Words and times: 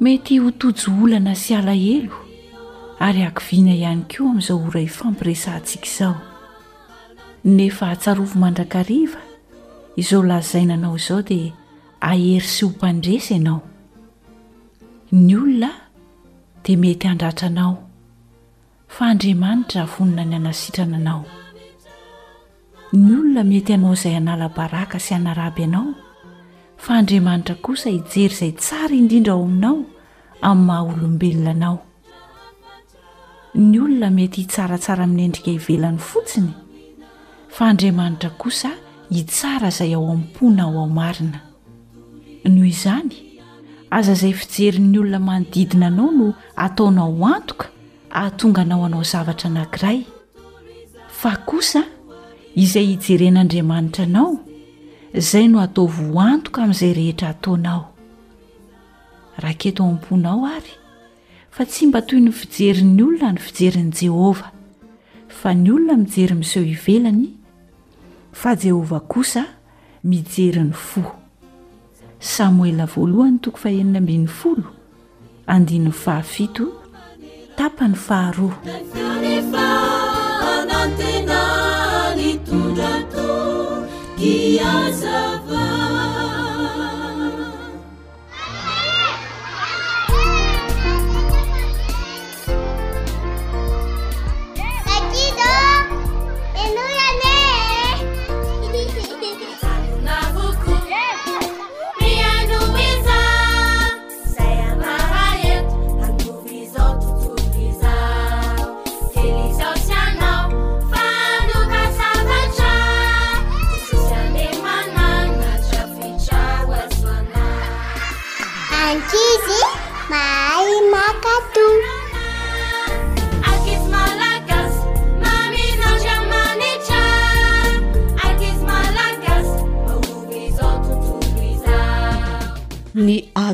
mety 0.00 0.38
ho 0.40 0.48
tojo 0.56 0.92
olana 1.04 1.34
sy 1.36 1.52
alahelo 1.54 2.16
ary 3.04 3.20
akoviana 3.28 3.72
ihany 3.76 4.02
koa 4.08 4.30
amin'izao 4.32 4.60
oray 4.68 4.86
fampiresa 4.88 5.52
ntsika 5.60 5.86
izao 5.90 6.14
nefa 7.44 7.84
atsarovo 7.94 8.34
mandrakariva 8.40 9.20
izao 10.00 10.22
lazaina 10.24 10.74
anao 10.80 10.96
izao 10.96 11.20
dia 11.30 11.52
ahery 12.10 12.48
sy 12.54 12.64
hompandresa 12.64 13.34
ianao 13.36 13.60
ny 15.12 15.36
olona 15.36 15.72
dia 16.64 16.80
mety 16.80 17.04
handratranao 17.10 17.74
fa 18.94 19.12
andriamanitra 19.12 19.84
avonina 19.84 20.24
ny 20.30 20.34
anasitrana 20.40 20.96
anao 21.00 21.22
ny 22.96 23.12
olona 23.20 23.44
mety 23.52 23.76
anao 23.76 23.92
izay 24.00 24.16
hanalabaraka 24.16 24.96
sy 24.98 25.14
anaraby 25.20 25.68
anao 25.68 25.92
fa 26.80 26.94
andriamanitra 26.96 27.54
kosa 27.62 27.90
hijery 27.90 28.32
izay 28.32 28.52
tsara 28.56 28.94
indrindra 28.94 29.32
ao 29.34 29.42
aminao 29.42 29.76
amin'ny 30.42 30.64
maha 30.66 30.80
olombelona 30.88 31.50
anao 31.52 31.76
ny 33.54 33.80
olona 33.80 34.08
mety 34.10 34.40
hitsaratsara 34.40 35.06
minyendrika 35.06 35.50
hivelany 35.50 35.98
fotsiny 35.98 36.50
fa 37.48 37.64
andriamanitra 37.66 38.30
kosa 38.30 38.70
hitsara 39.10 39.68
izay 39.68 39.92
ao 39.96 40.10
am-pona 40.12 40.62
ao 40.62 40.78
ao 40.80 40.88
marina 40.88 41.40
noho 42.44 42.64
izany 42.72 43.12
aza 43.90 44.12
izay 44.12 44.32
fijeri'ny 44.32 44.98
olona 45.00 45.18
manodidina 45.20 45.86
anao 45.86 46.10
no 46.12 46.32
ataonao 46.56 47.26
antoka 47.34 47.68
ahatonga 48.10 48.62
anao 48.64 48.84
anao 48.84 49.02
zavatra 49.04 49.50
anankiray 49.50 50.00
fa 51.20 51.36
kosa 51.36 51.84
izay 52.56 52.86
hijeren'andriamanitra 52.96 54.04
anao 54.08 54.38
zay 55.18 55.48
no 55.48 55.58
ataovo 55.60 56.20
antoka 56.20 56.62
amin'izay 56.62 56.92
rehetra 56.94 57.28
ataonao 57.34 57.84
rahaketo 59.42 59.82
a 59.84 59.88
am-ponao 59.88 60.46
ary 60.46 60.74
fa 61.50 61.64
tsy 61.66 61.86
mba 61.90 61.98
toy 62.06 62.20
ny 62.20 62.30
fijerin'ny 62.32 63.02
olona 63.02 63.32
ny 63.32 63.40
fijeriny 63.42 63.90
jehovah 63.92 64.52
fa 65.28 65.50
ny 65.54 65.70
olona 65.74 65.96
mijeryn 65.96 66.38
miseho 66.38 66.64
hivelany 66.64 67.26
fa 68.32 68.54
jehovah 68.62 69.02
kosa 69.08 69.42
mijerin'ny 70.04 70.72
fo 70.72 71.02
samoela 72.20 72.86
voalohany 72.86 73.38
toko 73.42 73.58
faheiy 73.58 74.26
foloand'ny 74.38 75.90
fahafit 75.90 76.62
tapany 77.58 77.94
fahara 77.94 78.48
يا 84.22 84.90
سب 84.92 85.79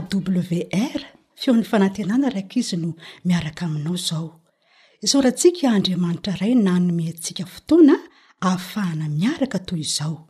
wr 0.00 1.04
feon'ny 1.38 1.64
fanantenana 1.70 2.30
rakizi 2.32 2.76
no 2.76 2.94
miaraka 3.24 3.64
aminao 3.66 3.94
izao 3.96 4.40
isaorantsika 5.02 5.68
andriamanitra 5.76 6.32
iray 6.36 6.54
na 6.54 6.72
nomiantsika 6.80 7.44
fotoana 7.46 7.94
ahafahana 8.46 9.06
miaraka 9.08 9.58
toy 9.58 9.80
izao 9.80 10.28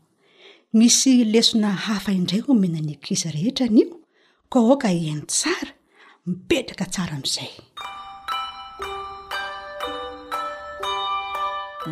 misy 0.78 1.24
lesona 1.32 1.70
hafa 1.86 2.12
indray 2.12 2.40
ho 2.40 2.54
menany 2.54 2.92
ankiza 2.94 3.30
rehetra 3.30 3.66
n' 3.66 3.78
io 3.82 3.88
koa 4.50 4.72
oka 4.74 4.88
ieny 4.92 5.22
tsara 5.30 5.70
mipetraka 6.26 6.84
tsara 6.92 7.12
ami'izay 7.16 7.52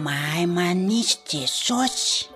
mahay 0.05 0.45
manisy 0.57 1.17
jesosy 1.31 2.34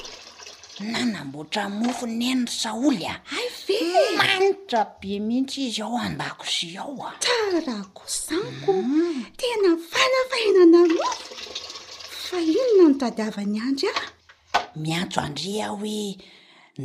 nanamboatra 0.81 1.65
mofo 1.79 2.07
ny 2.19 2.25
enry 2.33 2.51
saoly 2.61 3.07
a 3.07 3.15
manitra 4.19 4.83
be 5.01 5.21
mihitsy 5.27 5.61
izy 5.69 5.83
ao 5.87 5.99
andako 6.07 6.45
zy 6.55 6.71
ao 6.83 6.99
atsarako 7.11 8.03
zanyko 8.27 8.75
tena 9.39 9.71
fanafahina 9.91 10.63
nano 10.75 11.05
fa 12.27 12.37
ino 12.43 12.63
na 12.79 12.83
notadiavany 12.89 13.59
andry 13.67 13.89
a 14.01 14.03
miantso 14.83 15.19
andria 15.27 15.63
ah 15.67 15.77
hoe 15.79 16.03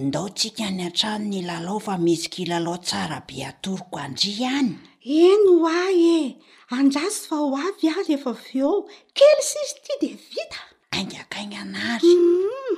ndao 0.05 0.29
tsika 0.37 0.65
ny 0.77 0.83
atrano 0.87 1.25
ny 1.31 1.39
lalao 1.49 1.79
fa 1.85 1.95
miziky 2.05 2.45
lalao 2.51 2.77
tsara 2.87 3.17
be 3.27 3.37
atoriko 3.49 3.97
andria 4.05 4.49
any 4.59 4.73
eny 5.21 5.45
oa 5.57 5.81
e 6.13 6.17
andrasy 6.77 7.19
fa 7.29 7.35
o 7.45 7.49
avy 7.67 7.85
ay 7.95 8.09
efa 8.15 8.31
veoo 8.45 8.79
kely 9.17 9.39
sisy 9.49 9.75
ty 9.85 9.93
de 10.01 10.09
vita 10.29 10.59
aingakainaan'azy 10.93 12.13
mm. 12.17 12.68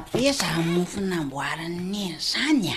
be 0.00 0.32
za 0.32 0.46
mofonamboarannny 0.58 2.16
zanya 2.18 2.74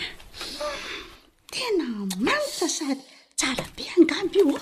tena 1.50 1.85
manitra 2.19 2.67
sady 2.67 3.01
sara 3.39 3.63
be 3.75 3.83
angamby 3.97 4.39
io 4.39 4.59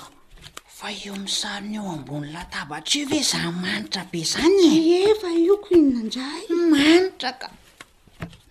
fa 0.67 0.91
eo 0.91 1.15
misarin 1.15 1.75
eo 1.75 1.91
ambony 1.91 2.31
latabatra 2.31 2.99
io 2.99 3.07
e 3.11 3.23
za 3.23 3.51
manitra 3.51 4.05
be 4.11 4.21
zanyefa 4.23 5.29
e? 5.33 5.39
io 5.45 5.57
ko 5.63 5.69
inaaymanitra 5.73 7.31
ka 7.41 7.47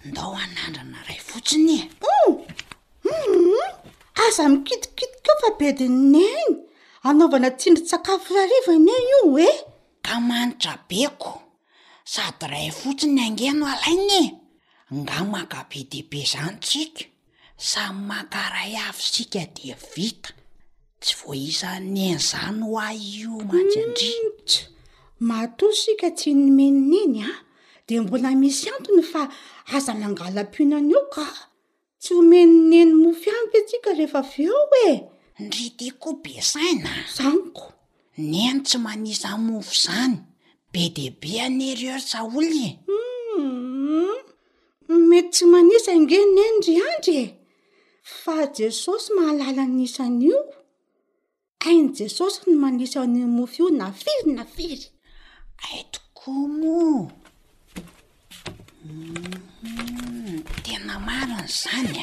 ndao 0.05 0.35
anandrana 0.35 0.99
ray 1.09 1.19
fotsiny 1.29 1.75
e 1.77 1.91
oh! 2.03 2.47
hmm? 3.05 3.75
aza 4.29 4.49
mikitikitikafa 4.49 5.49
be 5.59 5.73
di 5.73 5.89
neny 5.89 6.57
anaovana 7.03 7.51
tindri-tsakafo 7.51 8.35
arivany 8.35 8.91
e 8.91 8.99
io 9.13 9.39
e 9.39 9.53
ka 10.03 10.19
manitra 10.21 10.75
beko 10.89 11.42
sady 12.15 12.47
ray 12.55 12.69
fotsiny 12.79 13.21
angeno 13.27 13.65
alainae 13.75 14.25
nga 15.01 15.19
makabe 15.33 15.79
dehibe 15.91 16.21
zany 16.33 16.57
tsika 16.67 17.05
samy 17.71 17.99
makaray 18.11 18.75
avy 18.89 19.03
sika 19.15 19.43
de 19.57 19.71
vita 19.93 20.31
tsy 21.03 21.13
vo 21.19 21.31
isa 21.51 21.71
neny 21.95 22.17
izany 22.19 22.61
ho 22.67 22.75
a 22.87 22.89
io 23.15 23.35
matsindrinotsa 23.51 24.61
mato 25.29 25.67
sika 25.83 26.09
tsy 26.19 26.31
nomenina 26.41 27.01
eny 27.07 27.19
a 27.21 27.31
ah. 27.33 27.39
de 27.87 27.95
mbola 28.03 28.31
misy 28.41 28.67
antony 28.75 29.03
fa 29.13 29.23
aza 29.75 29.93
mangalam-pihnany 30.01 30.91
eo 30.97 31.03
ka 31.15 31.29
tsy 32.03 32.11
homenyn 32.17 32.75
eny 32.81 32.93
mofy 33.03 33.29
aniko 33.37 33.57
atsika 33.61 33.89
rehefa 33.99 34.21
aveo 34.25 34.61
e 34.89 34.91
ndridy 35.45 35.89
koa 36.01 36.15
besaina 36.23 36.93
zanyko 37.17 37.67
neny 38.33 38.59
tsy 38.67 38.77
manisamofo 38.85 39.75
zany 39.87 40.17
be 40.73 40.89
deibe 40.95 41.31
anyreo 41.45 41.99
saoly 42.01 42.65
e. 42.69 42.79
hmm, 42.89 44.17
mety 45.09 45.29
tsy 45.33 45.45
manisy 45.53 45.91
ingen 45.99 46.31
e 46.45 46.47
ndry 46.57 46.75
andrye 46.91 47.23
fa 48.21 48.35
jesosy 48.57 49.07
mahalala 49.17 49.65
nisan'io 49.77 50.39
ain' 51.69 51.89
jesosy 51.99 52.39
ny 52.47 52.55
manisy 52.63 52.97
anymofy 53.05 53.59
io 53.63 53.67
na 53.79 53.87
firy 54.01 54.31
na 54.37 54.45
firy 54.55 54.85
ai 55.67 55.81
tokoa 55.93 56.47
moa 56.59 57.07
hmm, 58.87 60.37
tena 60.65 60.95
marin' 61.07 61.47
zany 61.63 61.97
a 62.01 62.03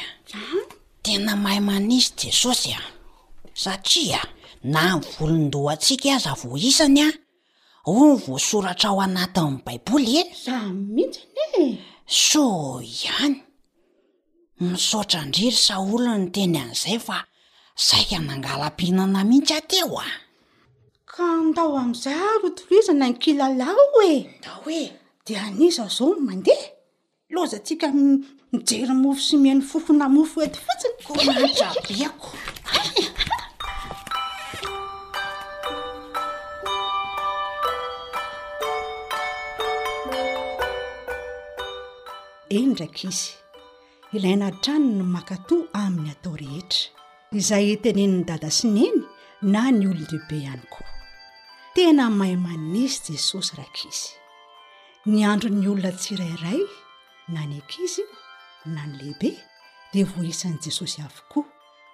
tena 1.04 1.32
mahay 1.42 1.60
manisy 1.68 2.10
jesosy 2.20 2.70
a 2.78 2.80
satria 3.62 4.20
na 4.72 4.82
ny 4.94 5.00
volondohatsika 5.14 6.12
za 6.24 6.32
voisany 6.42 7.00
a 7.06 7.08
o 7.84 7.92
ny 7.96 8.16
voasoratra 8.26 8.88
ao 8.92 9.00
anaty 9.00 9.40
amin'ny 9.40 9.62
baiboly 9.64 10.12
e 10.20 10.24
a 10.52 10.58
mihitsyny 10.68 11.78
e 11.78 11.78
so 12.28 12.44
ihany 12.84 13.36
misaotra 14.60 15.20
ndriry 15.28 15.56
saolo 15.66 16.04
noteny 16.18 16.58
an'izay 16.64 16.98
fa 17.06 17.16
zaika 17.86 18.16
nangalabinana 18.28 19.20
mihitsy 19.28 19.54
ateo 19.58 19.96
a 20.04 20.08
ka 21.10 21.22
andao 21.40 21.72
amizay 21.82 22.12
a 22.12 22.28
ro 22.42 22.48
torizana 22.56 23.06
ny 23.08 23.14
kilalao 23.22 23.94
e 24.12 24.28
da 24.42 24.50
hoe 24.62 24.82
de 25.24 25.32
anisa 25.46 25.82
zao 25.96 26.08
no 26.14 26.20
mandeha 26.28 26.66
loza 27.34 27.58
tsika 27.66 27.86
mijery 28.50 28.94
mofo 29.02 29.22
sy 29.26 29.36
miano 29.42 29.62
fofona 29.70 30.04
mofo 30.14 30.36
oeto 30.40 30.58
fotsiny 30.66 30.96
koatrabeako 31.06 32.28
eny 42.56 42.66
ndraka 42.70 43.00
izy 43.08 43.28
ilaina 44.16 44.48
trano 44.62 44.88
ny 44.98 45.02
makatoa 45.16 45.64
amin'ny 45.86 46.10
atao 46.14 46.34
rehetra 46.42 46.82
izay 47.38 47.68
teneniny 47.82 48.26
dada 48.28 48.50
sineny 48.58 48.96
na 49.52 49.60
ny 49.76 49.82
olonlehibe 49.90 50.34
ihany 50.42 50.64
koa 50.74 50.92
tena 51.74 52.04
mahay 52.18 52.34
manisy 52.46 53.00
jesosy 53.16 53.52
rakizy 53.60 54.06
ny 55.10 55.18
andro 55.30 55.48
ny 55.58 55.64
olona 55.72 55.92
tsirairay 56.00 56.62
na 57.34 57.40
ny 57.50 57.54
ankizy 57.62 58.02
na 58.74 58.80
ny 58.86 58.92
lehibe 59.00 59.30
dia 59.92 60.04
voa 60.10 60.26
isan'i 60.32 60.58
jesosy 60.66 60.98
avokoa 61.06 61.44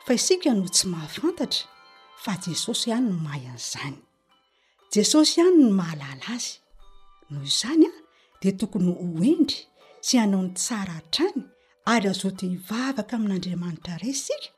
fa 0.06 0.10
isika 0.18 0.48
no 0.58 0.64
tsy 0.74 0.84
mahafantatra 0.92 1.64
fa 2.22 2.32
jesosy 2.44 2.84
ihany 2.90 3.08
no 3.12 3.16
mahay 3.26 3.44
an'izany 3.52 3.98
jesosy 4.94 5.34
ihany 5.40 5.56
no 5.62 5.68
mahalala 5.80 6.26
azy 6.36 6.52
noho 7.30 7.44
izany 7.52 7.84
a 7.88 7.92
dia 8.40 8.52
tokony 8.60 8.90
hoendry 9.00 9.58
tsy 10.06 10.18
hanao 10.20 10.40
n'ny 10.42 10.54
tsara 10.62 10.92
hatrany 10.98 11.40
ary 11.92 12.08
azoti 12.12 12.44
hivavaka 12.52 13.12
amin'andriamanitra 13.18 13.94
resika 14.04 14.48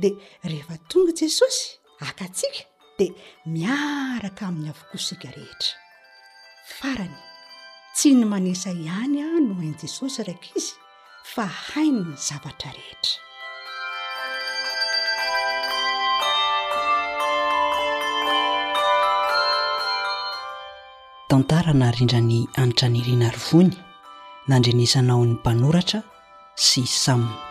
dia 0.00 0.14
rehefa 0.50 0.74
tonga 0.90 1.12
jesosy 1.20 1.64
akatsika 2.08 2.60
dia 2.98 3.12
miaraka 3.54 4.42
amin'ny 4.48 4.68
avokosika 4.72 5.28
rehetra 5.38 5.72
farany 6.78 7.16
tsy 7.96 8.08
ny 8.18 8.24
manesa 8.32 8.70
ihany 8.84 9.16
a 9.22 9.40
no 9.46 9.52
hein' 9.62 9.76
jesosy 9.82 10.20
raika 10.28 10.48
izy 10.60 10.74
fa 11.32 11.44
hainyny 11.68 12.12
zavatra 12.28 12.70
rehetra 12.78 13.12
tantarana 21.28 21.86
rindrany 21.96 22.38
anitra 22.60 22.88
nyrina 22.94 23.28
rvony 23.40 23.76
nandrinisanao 24.48 25.22
ny 25.28 25.32
mpanoratra 25.36 26.00
sy 26.56 26.76
isamna 26.82 27.47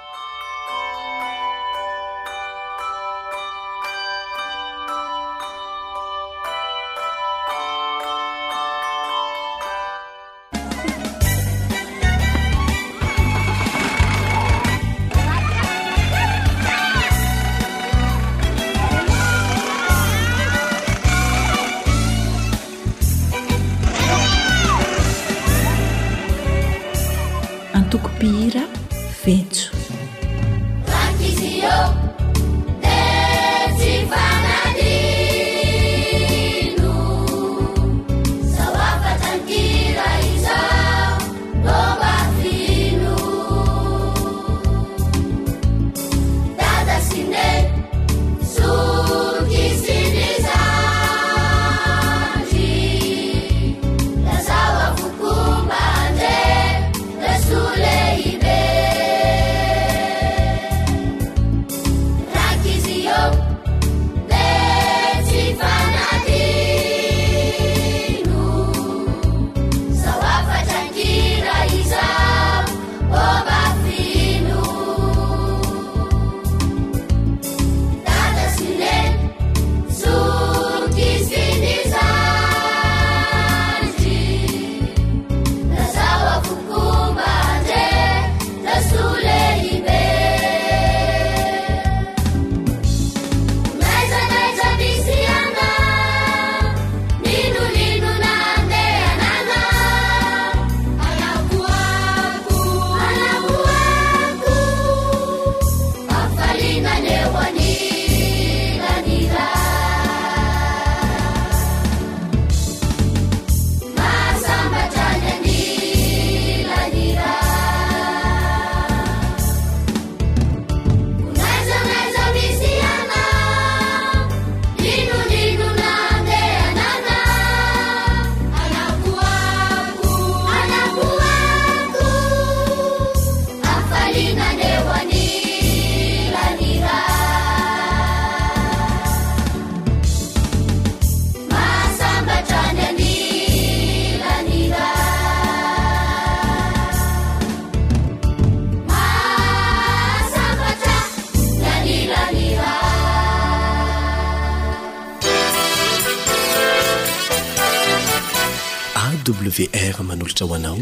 anao 160.44 160.78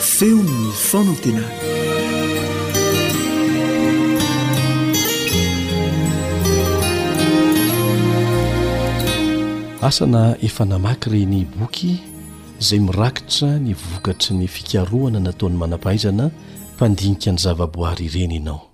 feonn 0.00 0.72
fona 0.74 1.14
tena 1.22 1.44
asana 9.82 10.36
efa 10.42 10.64
namaky 10.64 11.10
reny 11.10 11.44
boky 11.56 11.98
zay 12.60 12.78
mirakitra 12.80 13.58
ny 13.58 13.74
vokatry 13.92 14.34
ny 14.36 14.46
fikaroana 14.48 15.20
nataon'ny 15.20 15.58
manampahaizana 15.58 16.24
mpandinika 16.74 17.30
ny 17.32 17.38
zavaboary 17.38 18.04
ireny 18.06 18.34
ianao 18.34 18.66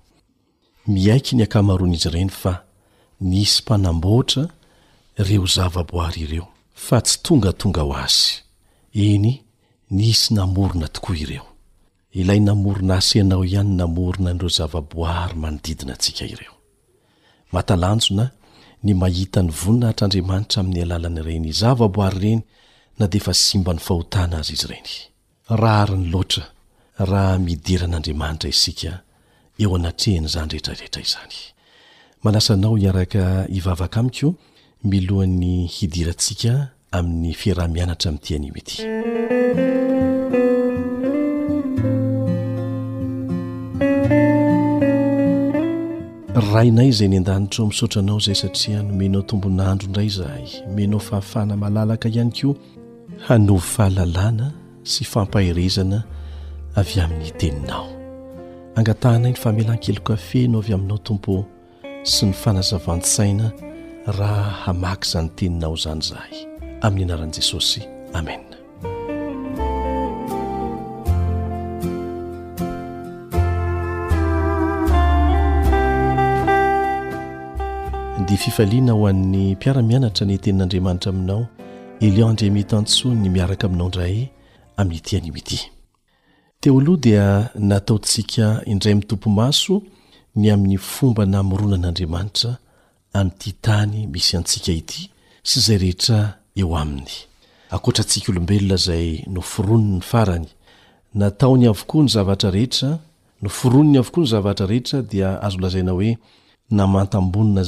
miaiky 0.87 1.35
ny 1.35 1.43
akamaroana 1.43 1.93
izy 1.95 2.09
ireny 2.09 2.29
fa 2.29 2.63
nisy 3.21 3.61
mpanambohatra 3.65 4.45
reo 5.17 5.45
zava-boary 5.45 6.21
ireo 6.25 6.47
fa 6.81 6.97
tsy 7.05 7.17
tongatonga 7.25 7.81
ho 7.85 7.91
azy 8.03 8.41
iny 9.09 9.27
nysy 9.97 10.33
namorona 10.37 10.87
tokoa 10.95 11.15
ireo 11.23 11.45
ilay 12.19 12.39
namorona 12.47 12.93
asy 13.01 13.19
anao 13.21 13.43
ihany 13.45 13.69
n 13.73 13.77
namorona 13.79 14.29
nireo 14.33 14.51
zava-boary 14.57 15.35
manodidina 15.43 15.91
antsika 15.95 16.23
ireo 16.33 16.53
matalanjona 17.53 18.25
ny 18.85 18.91
mahita 19.01 19.39
ny 19.45 19.51
vonina 19.59 19.85
hatr'andriamanitra 19.89 20.57
amin'ny 20.61 20.81
alalanyireny 20.85 21.45
zavaboary 21.61 22.17
ireny 22.19 22.41
na 22.99 23.05
de 23.11 23.17
efa 23.21 23.33
simba 23.45 23.71
ny 23.75 23.81
fahotana 23.87 24.35
azy 24.41 24.53
izy 24.57 24.65
ireny 24.67 24.89
raa 25.61 25.79
ary 25.83 25.95
ny 26.01 26.05
loatra 26.13 26.43
raha 27.09 27.37
mideran'andriamanitra 27.45 28.47
isika 28.55 28.91
eo 29.61 29.69
anatrehan' 29.77 30.27
izany 30.29 30.49
rehetrarehetra 30.51 31.01
izany 31.07 31.35
manasanao 32.23 32.73
iaraka 32.83 33.21
ivavaka 33.59 33.97
amiko 34.01 34.29
milohan'ny 34.83 35.63
hidirantsika 35.67 36.53
amin'ny 36.91 37.31
fiarah 37.33 37.67
mianatra 37.71 38.09
ami'tianioety 38.11 38.75
raha 46.35 46.65
inay 46.67 46.91
zay 46.99 47.07
ny 47.13 47.17
an-danitro 47.17 47.65
misaotranao 47.71 48.19
zay 48.19 48.35
satria 48.35 48.83
nomenao 48.83 49.21
tombonandro 49.21 49.87
indray 49.87 50.09
zahay 50.09 50.47
menao 50.75 50.99
fahafana 50.99 51.57
malalaka 51.57 52.09
ihany 52.09 52.31
ko 52.35 52.55
hanovy 53.27 53.63
fahalalàna 53.75 54.47
sy 54.91 55.03
fampahirezana 55.11 56.03
avy 56.75 56.99
amin'ny 57.03 57.31
teninao 57.39 57.87
angatahnay 58.75 59.31
ny 59.31 59.39
famelan-kelo 59.43 60.01
kafeno 60.03 60.59
avy 60.59 60.73
aminao 60.73 60.97
tompo 61.07 61.45
sy 62.03 62.25
ny 62.25 62.33
fanazavantsaina 62.33 63.47
raha 64.07 64.43
hamaky 64.51 65.07
izany 65.09 65.29
teninao 65.35 65.73
izany 65.75 66.01
zahay 66.01 66.31
amin'ny 66.81 67.03
anaran'i 67.11 67.33
jesosy 67.33 67.81
amen 68.13 68.41
dia 78.27 78.37
fifaliana 78.37 78.91
ho 78.91 79.07
an'ny 79.07 79.55
mpiaramianatra 79.55 80.27
ny 80.27 80.37
tenin'andriamanitra 80.43 81.09
aminao 81.11 81.47
eleo 81.99 82.27
andreametantso 82.27 83.13
ny 83.15 83.29
miaraka 83.29 83.67
aminao 83.67 83.87
indray 83.87 84.27
amin'nyitianimity 84.77 85.59
teo 86.59 86.81
loha 86.81 86.97
dia 86.99 87.49
nataontsika 87.55 88.65
indray 88.65 88.95
mitompo 88.95 89.29
maso 89.29 89.81
ny 90.35 90.51
amin'ny 90.51 90.77
fomba 90.77 91.25
na 91.25 91.43
mironan'andriamanitra 91.43 92.57
anyty 93.13 93.53
tany 93.61 94.07
misy 94.11 94.35
antsika 94.37 94.71
ity 94.73 95.03
sy 95.49 95.59
zay 95.65 95.77
rehetra 95.83 96.19
eo 96.61 96.69
aminy 96.81 97.13
akotra 97.75 98.03
tsika 98.09 98.27
olobelona 98.31 98.77
zay 98.85 99.07
no 99.33 99.41
foronny 99.51 100.01
farany 100.09 100.47
nataony 101.19 101.65
avokoa 101.71 102.03
ny 102.03 102.09
zavatrarehetrano 102.15 103.49
froy 103.57 103.99
akoa 104.01 104.21
ny 104.23 104.27
zaarrehea 104.31 104.99
dazoa 105.11 105.69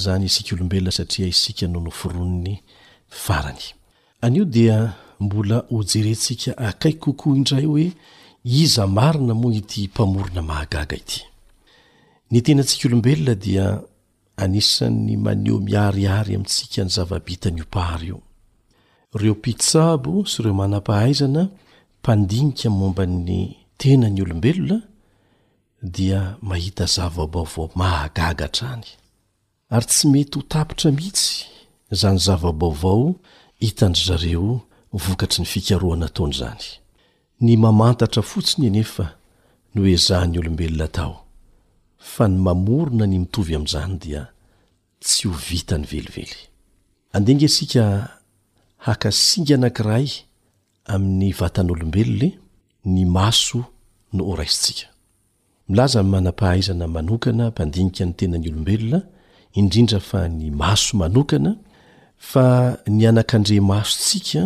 zany 0.03 0.25
isk 0.29 0.47
oobea 0.53 0.91
saia 0.91 1.27
iano 1.27 1.81
nooombola 4.25 5.57
hojerentsika 5.71 6.51
akai 6.69 6.93
kokoa 7.03 7.35
indray 7.37 7.65
oe 7.75 7.87
iza 8.43 8.83
maina 8.87 9.33
mony 9.41 9.57
ity 9.61 9.89
mamorna 9.97 10.41
mahagaga 10.49 10.95
ity 11.01 11.19
ny 12.31 12.41
tenatsika 12.41 12.87
olobelona 12.89 13.35
dia 13.35 13.65
anisan'ny 14.43 15.13
maneo 15.25 15.57
miariary 15.67 16.31
amintsika 16.35 16.79
ny 16.83 16.91
zavabita 16.95 17.49
ny 17.51 17.61
opahary 17.65 18.07
io 18.13 18.19
reo 19.19 19.35
piztsabo 19.43 20.13
sy 20.29 20.37
ireo 20.43 20.53
manam-pahaizana 20.61 21.43
mpandinika 21.99 22.67
momban'ny 22.79 23.43
tena 23.79 24.07
ny 24.11 24.19
olombelona 24.23 24.77
dia 25.95 26.21
mahita 26.49 26.85
zavabaovao 26.95 27.65
mahagagatrany 27.79 28.83
ary 29.75 29.85
tsy 29.91 30.03
mety 30.11 30.35
ho 30.37 30.41
tapitra 30.53 30.87
mihitsy 30.97 31.29
zany 31.99 32.19
zavabaovao 32.27 33.07
hitan' 33.63 33.97
zareo 34.07 34.49
vokatry 35.03 35.39
ny 35.43 35.47
fikaroanataony 35.53 36.33
zany 36.41 36.63
ny 37.45 37.51
mamantatra 37.63 38.21
fotsiny 38.29 38.65
enefa 38.71 39.05
no 39.73 39.77
oezahn'ny 39.85 40.35
olombelona 40.39 40.87
tao 40.97 41.13
fa 42.13 42.27
ny 42.29 42.37
mamorona 42.47 43.05
ny 43.11 43.17
mitovy 43.23 43.53
amin'izany 43.57 43.95
dia 44.03 44.21
tsy 45.05 45.27
ho 45.29 45.33
vitany 45.49 45.85
velively 45.89 46.41
andinga 47.17 47.45
isika 47.49 47.83
hakasinga 48.85 49.53
anankiray 49.57 50.07
amin'ny 50.93 51.29
vatan'olombelona 51.39 52.29
ny 52.93 53.01
maso 53.17 53.59
no 54.15 54.21
oraistsika 54.31 54.87
milaza 55.69 55.99
n 56.05 56.09
manampahaizana 56.13 56.85
manokana 56.95 57.43
mpandinika 57.51 58.03
ny 58.07 58.13
tenany 58.19 58.47
olombelona 58.51 58.99
indrindra 59.59 59.99
fa 60.09 60.21
ny 60.37 60.45
maso 60.61 60.89
manokana 61.01 61.51
fa 62.31 62.45
ny 62.97 63.01
anakandre 63.11 63.55
masotsika 63.71 64.43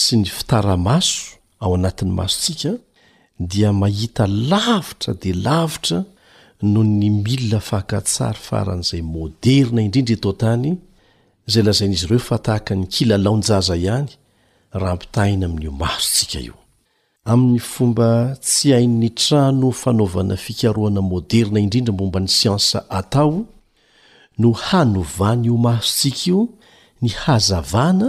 sy 0.00 0.12
ny 0.20 0.26
fitaramaso 0.36 1.16
ao 1.62 1.70
anatin'ny 1.78 2.12
masotsika 2.20 2.70
dia 3.52 3.70
mahita 3.82 4.22
lavitra 4.50 5.12
de 5.22 5.30
lavitra 5.46 5.98
no 6.62 6.84
ny 6.84 7.10
mina 7.10 7.58
fakatsary 7.60 8.38
faran'zay 8.48 9.02
moderna 9.14 9.80
indrindra 9.86 10.14
etaotany 10.18 10.70
zay 11.52 11.62
lazain'izy 11.66 12.06
reo 12.10 12.22
fa 12.28 12.38
tahaka 12.46 12.72
ny 12.78 12.84
kilalaonjaza 12.94 13.74
ihany 13.84 14.10
raha 14.80 14.94
mpitahina 14.96 15.46
amin'io 15.46 15.72
masontsika 15.82 16.38
io 16.48 16.54
ai'y 17.30 17.58
fomba 17.72 18.08
tsy 18.46 18.68
hai'ny 18.76 19.08
trano 19.22 19.70
fanovana 19.82 20.36
fikaroana 20.44 21.00
moderna 21.12 21.58
indrindra 21.64 21.92
mbombany 21.94 22.28
siansa 22.28 22.78
atao 22.98 23.36
no 24.38 24.48
hanovanyio 24.66 25.56
masotsika 25.66 26.20
io 26.30 26.40
nyhazavana 27.02 28.08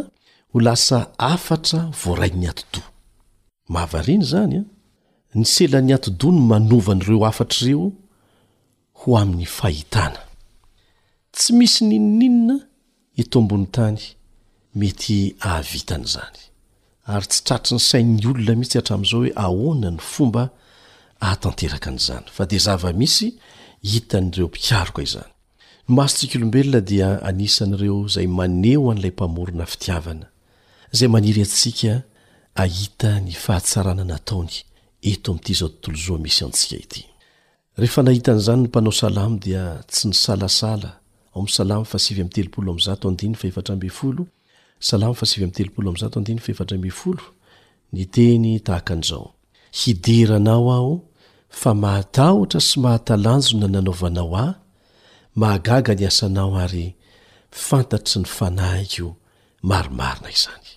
ho 0.51 0.57
lasa 0.65 0.97
ara 1.17 1.35
varai'ns' 3.73 4.33
n 4.49 4.61
ho 9.03 9.17
amin'ny 9.19 9.45
fahitana 9.45 10.21
tsy 11.35 11.51
misy 11.57 11.83
ninininina 11.89 12.55
eto 13.21 13.39
ambony 13.43 13.65
tany 13.77 13.99
mety 14.79 15.17
aavitan' 15.53 16.05
zany 16.13 16.39
ary 17.15 17.27
tsy 17.31 17.41
tratry 17.47 17.75
ny 17.75 17.81
sain'ny 17.89 18.25
olona 18.31 18.55
mihitsy 18.59 18.79
hatramn'izao 18.79 19.19
hoe 19.21 19.33
ahoana 19.45 19.89
ny 19.95 20.01
fomba 20.13 20.43
aatanteraka 21.29 21.87
an'izany 21.91 22.25
fa 22.35 22.43
de 22.49 22.57
zava-misy 22.65 23.29
hita 23.91 24.17
n'ireo 24.21 24.47
mpikaroka 24.51 24.99
izany 25.07 25.31
ny 25.87 25.91
masontsika 25.97 26.35
olombelona 26.37 26.81
dia 26.91 27.09
anisan'ireo 27.29 27.97
zay 28.15 28.27
maneho 28.39 28.83
an'ilay 28.91 29.13
mpamorona 29.15 29.65
fitiavana 29.73 30.27
zay 30.97 31.09
maniry 31.15 31.41
atsika 31.47 31.93
ahita 32.63 33.09
ny 33.25 33.33
fahatsarana 33.45 34.03
nataony 34.11 34.55
eto 35.11 35.27
am''ity 35.33 35.53
zao 35.59 35.69
tontolo 35.69 35.99
zao 36.05 36.17
misy 36.25 36.41
antsika 36.45 36.77
ity 36.85 37.03
rehefa 37.77 38.01
nahitan'izany 38.03 38.59
ny 38.63 38.67
mpanao 38.69 38.93
salamo 38.93 39.37
dia 39.41 39.63
tsy 39.89 40.07
ny 40.07 40.13
salasala 40.13 40.91
ao 41.33 41.39
am'ny 41.41 41.49
salam 41.57 41.83
fasymteooozoa 45.19 47.31
ny 47.93 48.05
teny 48.15 48.49
tahakan'izao 48.67 49.25
hidiranao 49.79 50.65
aho 50.77 50.93
fa 51.59 51.71
maatahotra 51.83 52.59
sy 52.69 52.75
mahatalanjona 52.83 53.67
nanaovanao 53.73 54.35
ah 54.45 54.53
mahagaga 55.41 55.93
ny 55.97 56.03
asanao 56.11 56.51
ary 56.65 56.87
fantatry 57.65 58.17
ny 58.21 58.27
fanahiko 58.37 59.07
maromarina 59.69 60.27
izany 60.37 60.69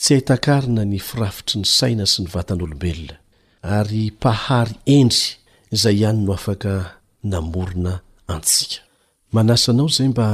tsy 0.00 0.10
haitankaina 0.14 0.82
ny 0.90 0.98
firafitry 1.08 1.56
ny 1.60 1.66
saina 1.76 2.04
sy 2.12 2.18
ny 2.22 2.28
vatan'olombelona 2.34 3.16
ary 3.80 4.02
pahary 4.22 4.74
endry 4.98 5.32
izay 5.74 5.96
ihany 6.00 6.20
no 6.26 6.32
afaka 6.40 6.72
namorona 7.32 7.92
antsika 8.28 8.78
manasanao 9.32 9.88
zay 9.88 10.08
mba 10.08 10.26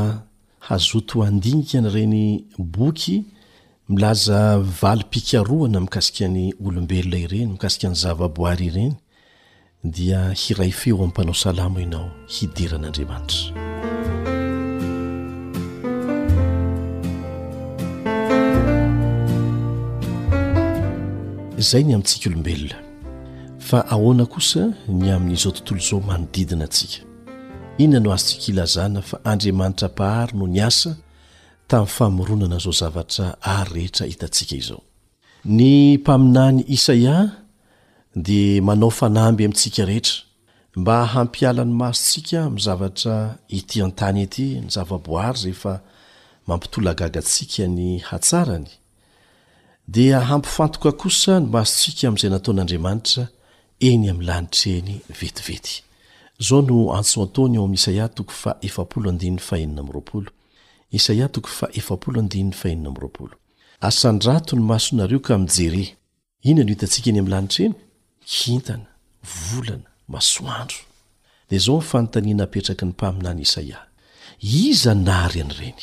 hazotoh 0.67 1.25
andinika 1.27 1.79
nyireny 1.81 2.45
boky 2.59 3.17
milaza 3.89 4.59
valy 4.83 5.03
pikarohana 5.11 5.81
mikasikany 5.87 6.43
olombelona 6.65 7.19
ireny 7.27 7.47
mikasika 7.55 7.87
ny 7.89 7.97
zava-boary 8.03 8.67
ireny 8.71 8.95
dia 9.85 10.21
hiray 10.41 10.73
feo 10.81 10.97
ami'ympanao 10.97 11.35
salamo 11.47 11.79
ianao 11.81 12.11
hideran'andriamanitra 12.35 13.51
zay 21.69 21.83
ny 21.85 21.93
amintsika 21.95 22.29
olombelona 22.29 22.90
fa 23.71 23.81
ahoana 23.95 24.25
kosa 24.35 24.61
ny 25.01 25.07
amin'n'izao 25.15 25.53
tontolo 25.57 25.81
izao 25.85 26.01
manodidina 26.11 26.65
antsika 26.69 27.01
inona 27.83 28.01
no 28.05 28.09
azotsika 28.17 28.47
ilazana 28.53 29.01
fa 29.09 29.17
andriamanitra 29.31 29.89
pahary 29.99 30.33
no 30.41 30.45
ny 30.55 30.61
asa 30.69 30.91
tamin'ny 31.71 31.95
famoronana 31.97 32.59
zao 32.65 32.73
zavatra 32.81 33.27
ary 33.57 33.73
rehetra 33.75 34.05
hitatsika 34.11 34.55
izao 34.63 34.81
ny 35.59 35.67
mpamina 36.03 36.45
ny 36.57 36.61
isaia 36.77 37.17
dia 38.27 38.63
manao 38.69 38.91
fanamby 39.01 39.43
amintsika 39.45 39.83
rehetra 39.91 40.17
mba 40.81 40.97
hampiala 41.13 41.63
ny 41.67 41.73
masotsika 41.81 42.41
mi'y 42.53 42.63
zavatra 42.67 43.15
ity 43.59 43.77
an-tany 43.87 44.21
ety 44.27 44.47
ny 44.63 44.69
zava-boary 44.75 45.39
zay 45.43 45.53
efa 45.57 45.75
mampitolagagantsika 46.47 47.65
ny 47.77 47.87
hatsarany 48.09 48.69
dia 49.95 50.17
hampifantoka 50.31 50.91
kosa 51.03 51.33
ny 51.41 51.47
masotsika 51.57 52.03
amin'izay 52.09 52.31
nataon'andriamanitra 52.35 53.23
eny 53.81 54.11
ami'ny 54.13 54.27
lanitreny 54.29 55.01
vetivety 55.21 55.83
zao 56.49 56.63
no 56.63 56.77
aoatnyhisaia 56.99 58.09
toko 58.09 58.33
fa 58.33 58.57
elo 58.69 59.13
diny 62.23 62.51
faheninaro 62.59 63.29
asandrato 63.89 64.57
ny 64.57 64.63
masonareo 64.63 65.21
ka 65.21 65.39
mjere 65.39 65.97
ina 66.43 66.63
no 66.65 66.71
itantsika 66.73 67.09
eny 67.11 67.19
am' 67.21 67.33
lanitreny 67.35 67.75
kintana 68.31 68.87
volana 69.47 69.89
masoandro 70.09 70.81
dia 71.49 71.59
zao 71.59 71.79
yfanotaniana 71.79 72.47
petraky 72.47 72.85
ny 72.85 72.91
mpaminany 72.91 73.41
isaia 73.43 73.79
iza 74.41 74.95
nary 74.95 75.41
an'reny 75.41 75.81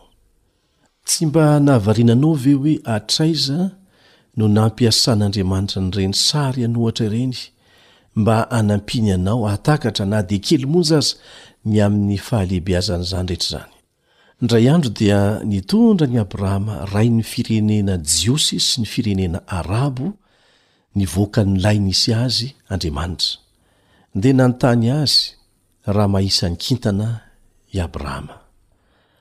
tsy 1.06 1.26
mba 1.26 1.44
nahavariananao 1.66 2.34
ve 2.42 2.52
hoe 2.62 2.74
atraiza 2.96 3.58
no 4.38 4.44
nampiasan'andriamanitra 4.56 5.78
nyreny 5.86 6.14
sary 6.28 6.60
anohatra 6.66 7.04
ireny 7.06 7.34
mba 8.20 8.36
hanampiny 8.50 9.08
anao 9.16 9.42
atakatra 9.54 10.04
na 10.12 10.18
de 10.28 10.36
kely 10.46 10.64
monj 10.72 10.90
aza 10.98 11.12
ny 11.70 11.76
amin'ny 11.86 12.18
fahalehibeazan'izany 12.28 13.28
rehetrazany 13.30 13.72
ndray 14.44 14.64
andro 14.74 14.90
dia 15.00 15.20
nitondra 15.52 16.06
ny 16.12 16.18
abrahama 16.24 16.74
ray 16.94 17.08
ny 17.16 17.22
firenena 17.32 17.94
jiosy 18.16 18.56
sy 18.68 18.74
ny 18.80 18.86
firenena 18.94 19.38
arabo 19.58 20.06
ny 20.96 21.04
voakany 21.14 21.52
lainisy 21.64 22.10
azy 22.24 22.48
andriamanitra 22.72 23.38
de 24.22 24.30
nanntany 24.38 24.86
azy 25.02 25.20
raha 25.94 26.08
maisan'ny 26.14 26.56
kintana 26.64 27.08
i 27.74 27.76
abrahama 27.86 28.43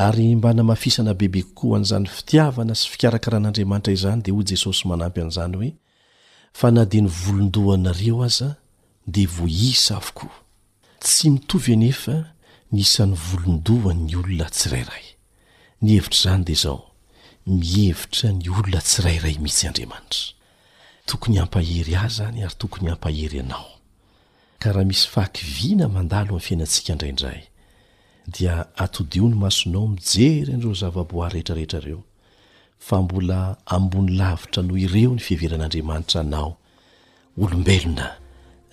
ary 0.07 0.35
mbana 0.39 0.63
mahafisana 0.69 1.11
bebe 1.19 1.41
kokoa 1.47 1.77
an'izany 1.79 2.07
fitiavana 2.15 2.73
sy 2.79 2.85
fikarakaran'andriamanitra 2.91 3.91
izany 3.97 4.19
dia 4.25 4.33
hoy 4.37 4.45
jesosy 4.51 4.83
manampy 4.89 5.19
an'izany 5.23 5.55
hoe 5.59 5.71
fa 6.59 6.67
na 6.75 6.83
dia 6.91 7.01
ny 7.05 7.09
volondohanareo 7.21 8.17
aza 8.29 8.49
dea 9.15 9.27
voa 9.35 9.49
isa 9.71 9.93
avokoa 10.01 10.37
tsy 11.03 11.25
mitovy 11.35 11.71
anefa 11.77 12.15
n 12.73 12.77
isan'ny 12.85 13.13
volondohanny 13.27 14.13
olona 14.21 14.47
tsirairay 14.55 15.05
ny 15.83 15.87
hevitra 15.93 16.19
zany 16.31 16.43
dea 16.47 16.55
zao 16.63 16.81
mihevitra 17.59 18.27
ny 18.39 18.45
olona 18.55 18.79
tsirairay 18.87 19.35
mitsy 19.45 19.63
andriamanitra 19.69 20.27
tokony 21.09 21.35
ampahery 21.43 21.93
az 22.03 22.11
zany 22.17 22.37
ary 22.47 22.55
tokony 22.61 22.87
ampahery 22.95 23.37
anao 23.45 23.69
ka 24.61 24.67
raha 24.73 24.85
misy 24.89 25.05
fahaky 25.13 25.41
viana 25.55 25.85
mandalo 25.95 26.29
amn'n 26.33 26.45
fiainatsika 26.47 26.91
indraindray 26.93 27.41
dia 28.27 28.65
atodio 28.75 29.27
ny 29.27 29.35
masonao 29.35 29.87
mijery 29.87 30.53
andreo 30.53 30.73
zavaboi 30.73 31.29
rehetrarehetra 31.29 31.79
reo 31.79 32.03
fa 32.79 33.01
mbola 33.01 33.57
ambony 33.65 34.17
lavitra 34.17 34.63
noho 34.63 34.77
ireo 34.77 35.11
ny 35.13 35.19
fieveran'andriamanitra 35.27 36.21
anao 36.21 36.57
olombelona 37.41 38.07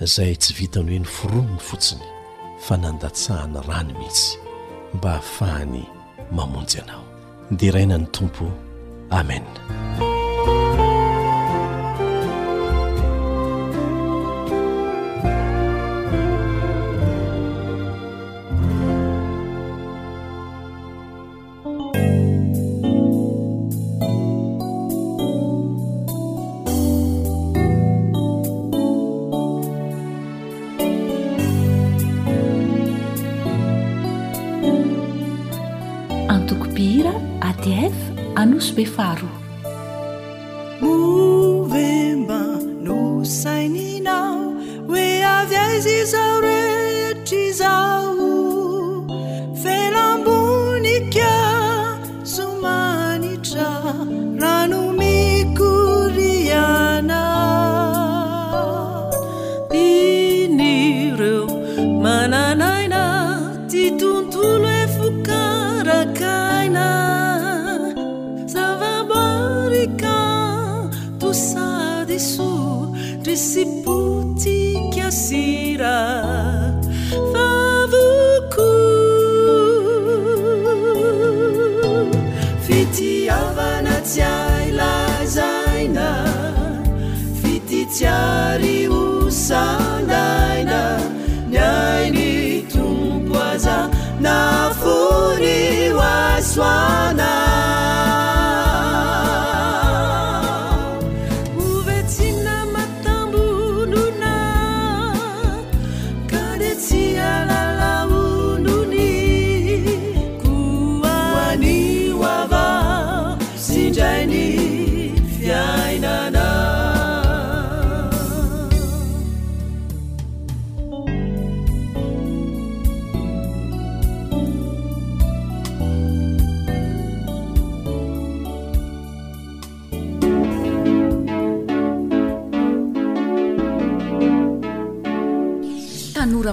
izay 0.05 0.35
tsy 0.37 0.53
vita 0.55 0.81
ny 0.83 0.91
hoe 0.93 0.99
ny 0.99 1.05
foroony 1.07 1.59
fotsiny 1.59 2.03
fanandatsahana 2.67 3.61
rano 3.69 3.93
mihitsy 3.99 4.39
mba 4.95 5.11
hahafahany 5.11 5.85
mamonjy 6.33 6.81
anao 6.81 7.05
diraina 7.51 7.99
ny 7.99 8.07
tompo 8.07 8.47
amea 9.11 10.08
بفارو 38.79 39.48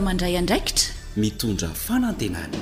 mandray 0.05 0.37
andraikira 0.37 0.93
mitondra 1.23 1.69
fanantenana 1.85 2.57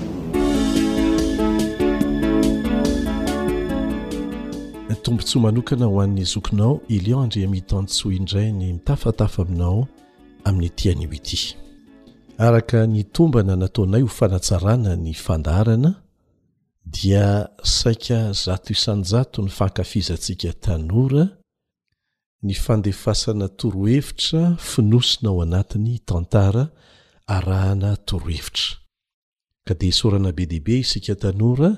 ntombontso 4.93 5.35
manokana 5.45 5.85
ho 5.91 5.97
an'ny 6.03 6.23
zokinao 6.33 6.73
elio 6.95 7.17
andrea 7.25 7.47
mitanotsoa 7.47 8.13
indray 8.17 8.47
ny 8.51 8.65
mitafatafa 8.73 9.41
aminao 9.43 9.87
amin'nytianimity 10.45 11.39
araka 12.45 12.79
ni 12.93 13.01
tombana 13.15 13.53
nataonay 13.61 14.01
ho 14.01 14.07
fanatsarana 14.19 14.95
ny 15.05 15.13
fandarana 15.13 15.91
dia 16.95 17.49
saika 17.75 18.17
zato 18.45 18.69
isanjato 18.75 19.37
ny 19.41 19.49
fakafizantsika 19.59 20.53
tanora 20.53 21.23
ny 22.43 22.53
fandefasana 22.53 23.45
torohevitra 23.59 24.55
finosina 24.55 25.29
ao 25.29 25.41
anatiny 25.41 25.99
tantara 26.05 26.69
arahana 27.27 27.95
torohevitra 28.07 28.75
ka 29.65 29.73
dia 29.79 29.89
isaorana 29.95 30.29
be 30.35 30.43
dehibe 30.51 30.75
isika 30.83 31.13
tanora 31.21 31.69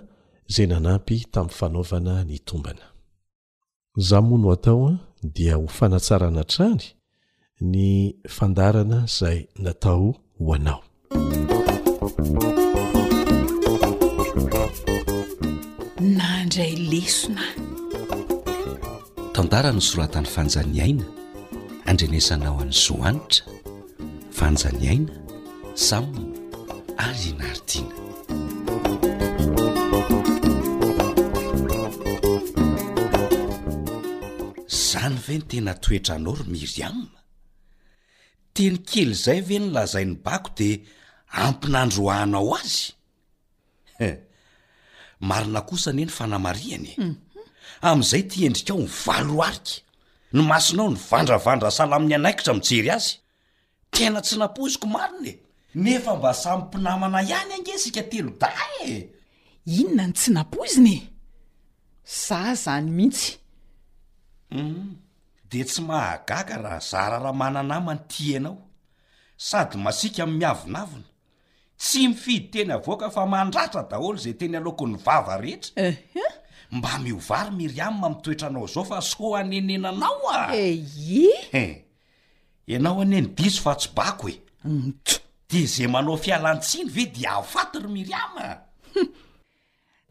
izay 0.49 0.67
nanampy 0.71 1.17
tamin'ny 1.33 1.55
fanaovana 1.59 2.13
ny 2.29 2.37
tombana 2.47 2.85
zah 4.07 4.21
moa 4.27 4.37
no 4.43 4.47
atao 4.55 4.81
an 4.89 4.97
dia 5.35 5.53
ho 5.59 5.65
fanatsarana 5.77 6.43
trany 6.51 6.83
ny 7.71 7.85
fandarana 8.35 8.99
izay 9.09 9.39
natao 9.63 10.05
ho 10.39 10.45
anao 10.57 10.81
na 16.17 16.25
andray 16.41 16.73
lisona 16.91 17.45
tandarano 19.35 19.81
soratany 19.89 20.27
fanjany 20.35 20.77
aina 20.85 21.05
andrenesanao 21.91 22.55
an'ny 22.63 22.75
zoanitra 22.85 23.43
fanjany 24.39 24.85
aina 24.93 25.13
samno 25.75 26.21
ary 26.99 27.31
naridiana 27.35 28.03
zany 34.67 35.17
ve 35.27 35.37
no 35.37 35.45
tena 35.49 35.73
toetranao 35.83 36.33
ro 36.39 36.43
miry 36.53 36.79
amna 36.89 37.19
teny 38.55 38.77
kely 38.89 39.13
zay 39.25 39.39
ve 39.47 39.57
ny 39.59 39.67
lazain'ny 39.75 40.15
bako 40.25 40.51
de 40.59 40.69
ampinandro 41.45 42.03
ahanao 42.13 42.51
azy 42.59 42.81
marina 45.29 45.61
kosa 45.69 45.89
nye 45.93 46.05
ny 46.07 46.11
fanamariany 46.17 46.87
e 46.87 47.01
mhm. 47.03 47.15
amn'izay 47.89 48.23
tiendrika 48.31 48.71
ao 48.73 48.79
my 48.79 48.87
valooarika 49.05 49.71
ny 50.33 50.39
masinao 50.49 50.87
ny 50.93 50.99
vandravandra 51.11 51.67
salamin'ny 51.77 52.15
anaikitra 52.19 52.53
mijery 52.55 52.89
azy 52.97 53.13
tena 53.95 54.19
tsy 54.25 54.35
napoziko 54.39 54.87
marinae 54.95 55.35
nefa 55.75 56.15
mba 56.15 56.33
samy 56.33 56.63
mpinamana 56.63 57.21
ihany 57.21 57.53
ange 57.53 57.77
sika 57.77 58.03
telo 58.03 58.31
da 58.39 58.49
e 58.87 59.09
inona 59.65 60.05
ny 60.07 60.13
tsy 60.13 60.31
nampozina 60.31 60.89
e 60.95 60.99
za 62.27 62.53
zany 62.55 62.89
mihitsy 62.91 63.31
mm-hmm. 64.51 64.95
de 65.49 65.63
tsy 65.63 65.81
mahagaka 65.81 66.57
raha 66.63 66.79
zara 66.79 67.17
raha 67.19 67.33
mananaymano 67.33 68.01
ti 68.07 68.35
anao 68.37 68.57
sady 69.37 69.77
masika 69.77 70.25
mi'ny 70.25 70.37
miavinavina 70.39 71.07
tsy 71.79 72.07
mifidy 72.07 72.47
teny 72.53 72.71
avo 72.71 72.95
ka 72.97 73.09
fa 73.11 73.25
mandratsa 73.27 73.81
daholo 73.89 74.15
izay 74.17 74.33
teny 74.39 74.55
aloko 74.57 74.85
ny 74.87 74.95
vava 75.05 75.35
rehetra 75.43 75.91
mba 76.71 76.99
miovary 77.03 77.51
miry 77.51 77.81
amy 77.83 77.99
ma 77.99 78.09
mitoetra 78.15 78.47
anao 78.47 78.67
zao 78.67 78.83
fa 78.87 79.01
so 79.03 79.35
anenenanao 79.35 80.23
ah 80.33 80.55
eie 80.55 81.35
eh, 81.51 81.59
eh, 81.63 81.75
ianao 82.65 83.01
anie 83.03 83.21
ny 83.27 83.35
diso 83.35 83.59
fa 83.61 83.75
tsobako 83.75 84.29
e 84.31 84.39
mm, 84.63 84.93
zay 85.63 85.87
manao 85.87 86.17
fialantsiny 86.17 86.89
ve 86.95 87.05
dia 87.15 87.31
afaty 87.39 87.79
ry 87.79 87.89
miry 87.93 88.13
amaa 88.23 88.53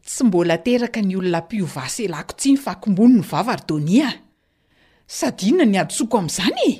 tsy 0.05 0.23
mbola 0.25 0.57
teraka 0.65 1.01
ny 1.01 1.15
olona 1.17 1.41
mpiovaselako 1.45 2.33
tsi 2.39 2.49
ny 2.51 2.57
fakomboni 2.57 3.17
ny 3.19 3.23
vavardonia 3.31 4.09
sady 5.07 5.45
inona 5.49 5.65
ny 5.65 5.77
adysoako 5.79 6.17
amin'izany 6.17 6.61
e 6.67 6.71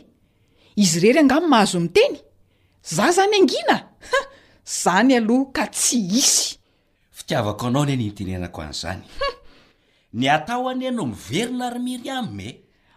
izy 0.83 0.97
irery 0.99 1.19
anganomahazo 1.23 1.79
miteny 1.79 2.17
za 2.93 3.05
izany 3.11 3.35
angina 3.41 3.75
ha 4.09 4.19
zany 4.83 5.13
aloha 5.17 5.51
ka 5.51 5.63
tsy 5.67 5.97
hisy 6.11 6.57
fitiavako 7.11 7.67
anao 7.67 7.85
nie 7.85 7.97
nyntenenako 7.97 8.59
an'izany 8.61 9.01
ny 10.13 10.29
ataho 10.29 10.69
any 10.69 10.87
ano 10.87 11.05
miverona 11.05 11.69
ry 11.69 11.79
miry 11.79 12.09
ae 12.09 12.21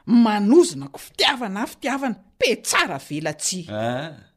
manozonako 0.06 0.98
fitiavana 0.98 1.62
a 1.62 1.66
fitiavana 1.66 2.16
mpetsara 2.36 2.98
velatsia 3.08 3.68
ah! 3.72 4.27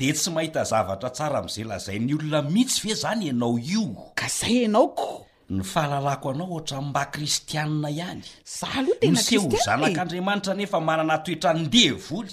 de 0.00 0.14
tsy 0.16 0.30
mahita 0.34 0.62
zavatra 0.70 1.10
tsara 1.14 1.38
am'izay 1.44 1.66
lazay 1.70 1.98
ny 2.06 2.14
olona 2.16 2.40
mihitsy 2.54 2.80
ve 2.88 2.94
zany 3.02 3.22
ianao 3.28 3.54
io 3.72 3.84
ka 4.18 4.26
zay 4.36 4.54
ianaoko 4.64 5.08
ny 5.54 5.60
fahalalako 5.72 6.28
anao 6.32 6.48
ohatra 6.56 6.78
nimba 6.80 7.04
kristianna 7.12 7.88
ihany 7.92 8.24
za 8.54 8.66
aloha 8.80 8.96
tenoa 9.00 9.20
ksiehhoian 9.20 9.60
nzana'andriamanitra 9.60 10.54
nefa 10.60 10.78
manana 10.88 11.16
toetra 11.24 11.50
ndeha 11.54 11.96
voly 12.08 12.32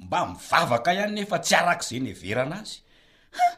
mba 0.00 0.18
mivavaka 0.26 0.90
ihany 0.96 1.12
nefa 1.20 1.36
tsy 1.44 1.54
arak' 1.60 1.84
zay 1.88 2.00
ny 2.00 2.08
everana 2.10 2.58
azyha 2.64 3.50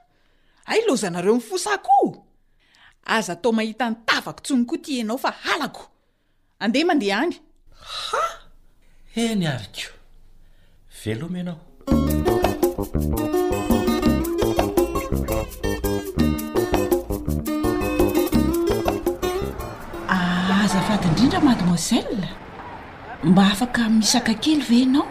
ay 0.72 0.81
lozanareo 0.88 1.35
mifosakoo 1.38 2.11
aza 3.07 3.33
atao 3.38 3.53
mahita 3.55 3.85
ny 3.90 3.96
tavako 4.07 4.40
ntsony 4.40 4.64
koa 4.68 4.79
ti 4.83 4.90
ianao 4.98 5.18
fa 5.24 5.31
alako 5.55 5.83
andeha 6.62 6.87
mandeha 6.90 7.18
any 7.22 7.37
ha 7.87 8.20
eny 9.27 9.46
ariko 9.46 9.90
veloma 11.01 11.38
anao 11.40 11.67
Ah, 20.09 20.62
azafady 20.64 21.07
indrindra 21.09 21.41
mademoisele 21.49 22.29
mba 23.25 23.43
afaka 23.53 23.83
misaka 23.88 24.35
kely 24.35 24.62
ve 24.69 24.83
anao 24.87 25.11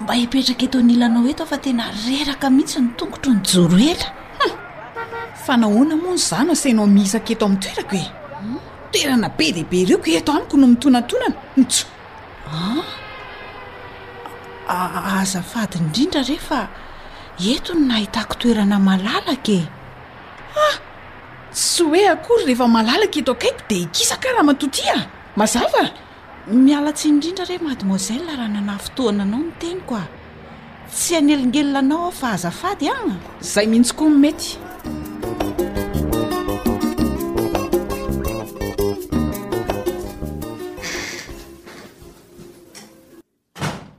mba 0.00 0.12
hipetraka 0.18 0.64
eto 0.66 0.78
nyilanao 0.86 1.26
eto 1.32 1.44
fa 1.50 1.56
tena 1.64 1.90
reraka 2.06 2.46
mihitsy 2.54 2.78
no 2.82 2.90
tongotro 2.98 3.30
ny 3.34 3.40
joro 3.48 3.76
ela 3.92 4.08
fa 5.44 5.52
nahoana 5.60 5.96
moa 6.02 6.14
ny 6.14 6.22
zana 6.30 6.54
sainao 6.54 6.86
miisak 6.94 7.26
eto 7.34 7.42
amin'ny 7.46 7.62
toerako 7.64 7.96
hoe 7.96 8.62
toerana 8.92 9.28
be 9.38 9.44
dehibe 9.56 9.78
reoko 9.88 10.08
eto 10.18 10.30
amiko 10.32 10.54
no 10.56 10.66
mitonatonana 10.70 11.36
nijo 11.56 11.84
a 12.54 12.54
ah? 12.54 12.86
aza 14.68 15.42
fady 15.42 15.78
indrindra 15.78 16.22
rehe 16.22 16.38
fa 16.40 16.68
ento 17.38 17.74
ny 17.74 17.86
nahitako 17.88 18.34
toerana 18.34 18.78
malalaka 18.78 19.52
e. 19.52 19.62
ah 20.56 20.76
sy 21.52 21.82
hoe 21.84 22.08
akory 22.08 22.44
rehefa 22.46 22.68
malalaka 22.68 23.18
eto 23.20 23.32
akaiko 23.32 23.62
de 23.68 23.76
ikisaka 23.86 24.28
raha 24.32 24.42
matoti 24.44 24.82
a 24.88 24.94
ah. 24.98 25.06
mazava 25.36 25.84
mialatsy 26.48 27.08
indrindra 27.08 27.44
reho 27.46 27.64
mademoisella 27.64 28.32
raha 28.36 28.48
nanahy 28.54 28.78
fotoana 28.84 29.22
anao 29.22 29.40
ny 29.40 29.52
tenyko 29.60 29.94
a 29.94 29.98
ah. 30.00 30.08
tsy 30.90 31.16
an'elingelina 31.18 31.78
anao 31.84 32.02
aho 32.08 32.12
fa 32.20 32.32
azafady 32.34 32.88
ag 32.90 33.06
ah. 33.14 33.18
zay 33.40 33.66
mihintsy 33.66 33.94
koa 33.94 34.08
nymety 34.10 34.65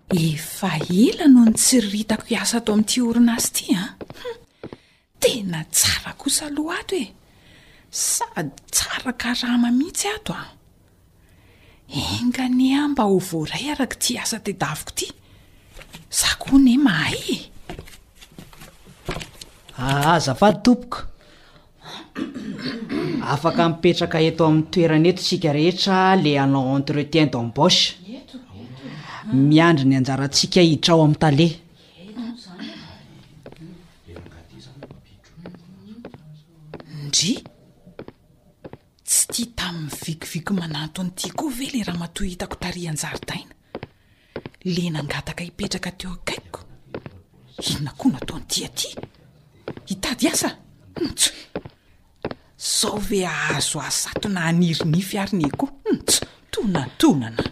efa 0.10 0.72
ela 0.89 1.28
noho 1.28 1.52
ny 1.52 1.56
tsiriritako 1.56 2.28
iasa 2.32 2.58
ato 2.63 2.72
ami'ity 2.74 3.02
horina 3.04 3.34
azy 3.36 3.48
ity 3.60 3.65
a 3.76 3.82
ah. 3.84 3.96
tena 5.20 5.62
tsara 5.72 6.13
kosa 6.17 6.46
aloha 6.48 6.76
ato 6.80 6.96
e 6.96 7.06
sady 7.91 8.50
tsaraka 8.72 9.30
raha 9.41 9.58
mamihitsy 9.63 10.08
ato 10.15 10.34
a 10.34 10.38
ah. 10.39 10.50
engany 12.20 12.72
a 12.76 12.80
ah, 12.82 12.88
mba 12.91 13.04
ho 13.04 13.17
voaray 13.30 13.67
araky 13.72 13.98
ti 14.04 14.12
asa 14.24 14.38
te 14.46 14.52
daviko 14.62 14.91
ity 14.96 15.08
za 16.20 16.30
ko 16.41 16.56
ne 16.58 16.76
mahaye 16.78 17.36
aazafady 19.78 20.60
tompoka 20.65 20.98
afaka 23.34 23.62
mipetraka 23.70 24.17
eto 24.30 24.41
amin'ny 24.48 24.67
toerana 24.72 25.08
eto 25.12 25.22
sika 25.30 25.50
rehetra 25.58 25.98
le 26.24 26.32
anao 26.43 26.76
antretin 26.76 27.30
denboche 27.34 28.07
miandri 29.34 29.86
ny 29.86 29.98
anjaraantsika 29.98 30.62
hitrao 30.63 31.02
ami'n 31.04 31.20
talehy 31.22 31.56
ndri 37.08 37.34
tsy 39.04 39.26
tia 39.32 39.48
tamin'nyvikiviko 39.58 40.52
manato 40.56 41.02
n'ity 41.04 41.32
koa 41.36 41.52
ve 41.58 41.68
la 41.76 41.82
raha 41.88 42.00
matoy 42.04 42.28
hitako 42.32 42.56
tari 42.62 42.88
anjaridaina 42.92 43.52
le 44.76 44.86
nangataka 44.96 45.44
hipetraka 45.44 45.92
teo 46.00 46.12
akaiko 46.16 46.60
irona 47.68 47.92
koa 47.98 48.12
na 48.12 48.18
ataon'itiaty 48.22 48.88
hitady 49.90 50.28
asa 50.32 50.50
ontso 51.02 51.30
zao 52.80 52.98
ve 53.10 53.26
ahazo 53.26 53.82
asato 53.82 54.30
na 54.30 54.46
anirini 54.50 55.02
fyarine 55.10 55.48
koa 55.60 55.72
ontso 55.92 56.26
tonatonana 56.52 57.44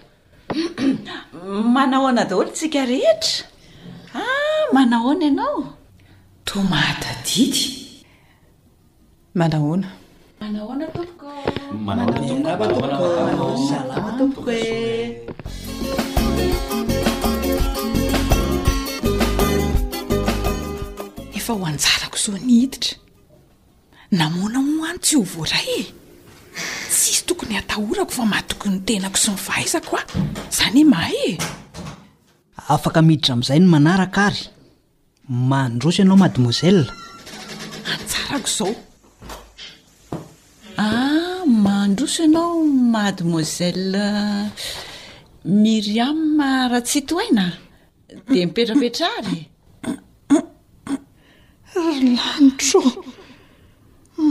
manahona 1.75 2.21
daholo 2.29 2.49
tsika 2.55 2.81
rehetra 2.89 3.35
a 4.19 4.21
ah, 4.21 4.61
manahona 4.75 5.23
ianao 5.27 5.57
tomadadidy 6.47 7.63
manahona 9.39 9.87
manahona 10.41 10.85
tompoko 10.95 11.27
maaamatompoko 11.85 14.51
e 14.51 14.53
efa 21.37 21.51
ho 21.53 21.59
anjarako 21.69 22.17
izao 22.21 22.37
ny 22.45 22.53
hiditra 22.59 22.93
namona 24.19 24.57
mooany 24.69 24.99
tsy 25.03 25.13
ho 25.19 25.23
voray 25.33 25.67
e. 25.81 25.83
tokony 27.25 27.55
hatahorako 27.57 28.11
fa 28.11 28.25
mahatokony 28.25 28.79
tenako 28.85 29.17
sy 29.17 29.31
mifahaizako 29.31 29.97
a 29.97 30.03
zany 30.51 30.79
e 30.81 30.83
mahaye 30.93 31.31
afaka 32.67 33.01
miditra 33.01 33.33
amin'izay 33.33 33.59
no 33.59 33.67
manaraka 33.75 34.25
ary 34.29 34.41
mahandroso 35.49 35.97
ianao 36.01 36.17
mademoisel 36.21 36.77
antsarako 37.93 38.49
izao 38.53 38.73
a 40.77 40.87
mahandroso 41.63 42.21
ianao 42.23 42.63
mademoiselle 42.95 44.05
miriam 45.43 46.21
raha 46.69 46.81
tsy 46.87 46.99
toena 47.09 47.45
de 48.33 48.39
mipetrapetra 48.45 49.07
ary 49.19 49.41
rlanitro 52.15 52.81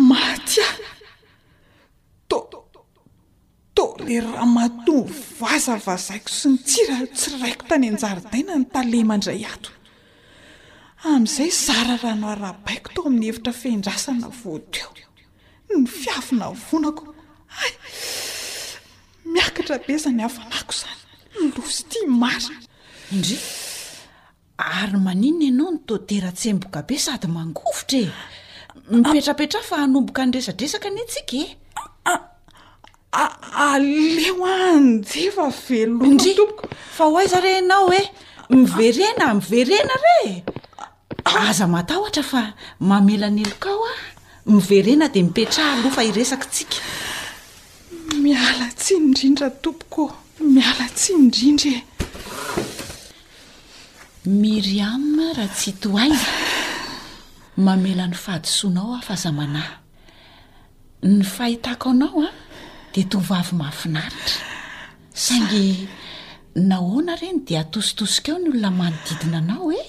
matyat 0.08 0.78
le 4.06 4.16
raha 4.24 4.46
mato 4.58 4.96
vazavazaiko 5.40 6.30
sy 6.38 6.52
ny 6.52 6.58
tsira 6.68 6.96
tsy 7.14 7.30
raiko 7.42 7.64
tany 7.68 7.86
anjaridaina 7.92 8.52
ny 8.60 8.66
talemaindray 8.74 9.42
ato 9.52 9.70
amin'izay 11.10 11.50
zara 11.64 11.94
rahano 12.02 12.26
arabaiko 12.34 12.88
tao 12.94 13.02
amin'ny 13.08 13.26
hevitra 13.28 13.52
fendrasana 13.62 14.26
voateo 14.40 14.88
ny 15.74 15.84
fiavina 16.02 16.46
vonako 16.68 17.04
ay 17.64 17.72
miakitra 19.32 19.76
be 19.86 19.94
zany 20.04 20.20
hafanako 20.26 20.72
izany 20.76 21.02
ny 21.40 21.46
losy 21.56 21.82
tia 21.90 22.06
mara 22.22 22.54
indri 23.12 23.36
ary 24.78 24.98
maninona 25.06 25.44
ianao 25.50 25.70
no 25.74 25.80
totera 25.88 26.30
tsemboka 26.38 26.78
be 26.88 26.96
sady 27.06 27.28
mangovotra 27.36 28.00
e 28.06 28.10
nypetrapetra 29.02 29.60
fa 29.68 29.74
anomboka 29.84 30.20
nyresadresaka 30.26 30.88
ny 30.96 31.02
tsikae 31.10 31.44
aleo 33.70 34.44
a 34.44 34.54
anjefa 34.74 35.46
velodrok 35.66 36.56
fa 36.96 37.04
hohay 37.10 37.26
zare 37.32 37.50
anao 37.60 37.88
e 37.92 38.00
miverena 38.50 39.26
miverena 39.34 39.94
reh 40.04 40.42
aza 41.46 41.66
matahotra 41.74 42.22
fa 42.30 42.42
mamela 42.80 43.28
nyelokao 43.30 43.82
a 43.84 43.88
ah. 43.92 44.02
miverena 44.52 45.06
de 45.08 45.22
mipetraha 45.22 45.82
lofa 45.82 46.02
iresakitsika 46.10 46.78
miala 48.22 48.66
tsy 48.78 48.94
indrindra 48.98 49.48
tompoko 49.62 50.04
miala 50.54 50.86
tsy 50.96 51.10
indrindrae 51.18 51.78
miriam 54.42 55.04
raha 55.36 55.52
tsy 55.56 55.70
itoaina 55.70 56.20
mamelan'ny 57.64 58.16
fahadisoanao 58.24 58.90
afa 58.98 59.14
za 59.22 59.30
manahy 59.38 59.72
ny 61.02 61.22
fahitako 61.34 61.86
anao 61.94 62.18
a 62.26 62.26
ah, 62.30 62.34
e 62.96 63.02
tovavy 63.10 63.52
mahafinaritra 63.58 64.38
saingy 65.22 65.74
nahoana 66.70 67.14
ireny 67.18 67.38
dia 67.46 67.60
atositosika 67.64 68.30
eo 68.32 68.38
ny 68.38 68.48
olona 68.54 68.70
manodidina 68.70 69.38
anao 69.38 69.72
e 69.72 69.82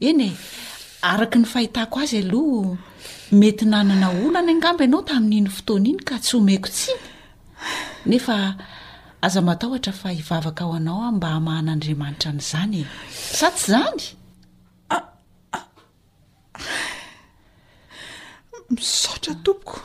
eny 0.00 0.20
e 0.28 0.30
araka 1.02 1.38
ny 1.40 1.46
fahitako 1.48 1.96
azy 2.04 2.18
aloha 2.22 2.76
mety 3.32 3.64
nanana 3.64 4.10
olo 4.10 4.38
any 4.38 4.50
angamby 4.54 4.84
ianao 4.84 5.02
tamin'n'iny 5.08 5.50
fotoana 5.56 5.88
iny 5.88 6.00
ka 6.08 6.16
tsy 6.20 6.32
homeiko 6.36 6.68
tsina 6.68 7.08
nefa 8.06 8.36
aza 9.24 9.40
matahotra 9.40 9.92
fa 9.92 10.08
hivavaka 10.16 10.64
ao 10.64 10.74
anao 10.76 11.00
a 11.08 11.12
mba 11.16 11.28
hamahan'andriamanitra 11.36 12.30
n'izany 12.36 12.76
e 12.84 12.84
sa 13.38 13.48
tsy 13.56 13.66
zany 13.72 14.04
ah, 14.96 15.04
ah. 15.56 15.64
misotra 18.76 19.32
tompoko 19.44 19.80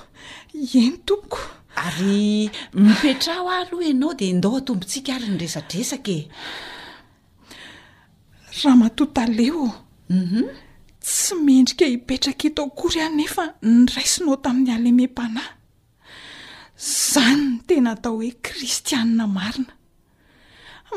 eny 0.83 0.97
tompoko 1.07 1.58
ary 1.77 2.49
mipetra 2.73 3.33
ho 3.41 3.47
ah 3.49 3.59
aloha 3.61 3.83
ianao 3.89 4.13
dea 4.19 4.29
indao 4.33 4.57
atombontsika 4.57 5.15
ary 5.15 5.27
nyresadresaka 5.29 6.11
e. 6.11 6.27
raha 8.63 8.75
matotaleo 8.83 9.65
mhm. 10.09 10.43
tsy 10.99 11.35
mendrika 11.45 11.85
hipetraka 11.85 12.43
hitao 12.43 12.69
kory 12.69 12.99
iany 12.99 13.15
nefa 13.15 13.45
ny 13.61 13.85
raisinao 13.95 14.35
tamin'ny 14.43 14.71
aleme 14.73 15.03
m-panahy 15.07 15.51
zany 17.11 17.41
no 17.45 17.59
tena 17.67 17.91
atao 17.91 18.15
hoe 18.17 18.31
kristianna 18.41 19.25
marina 19.27 19.73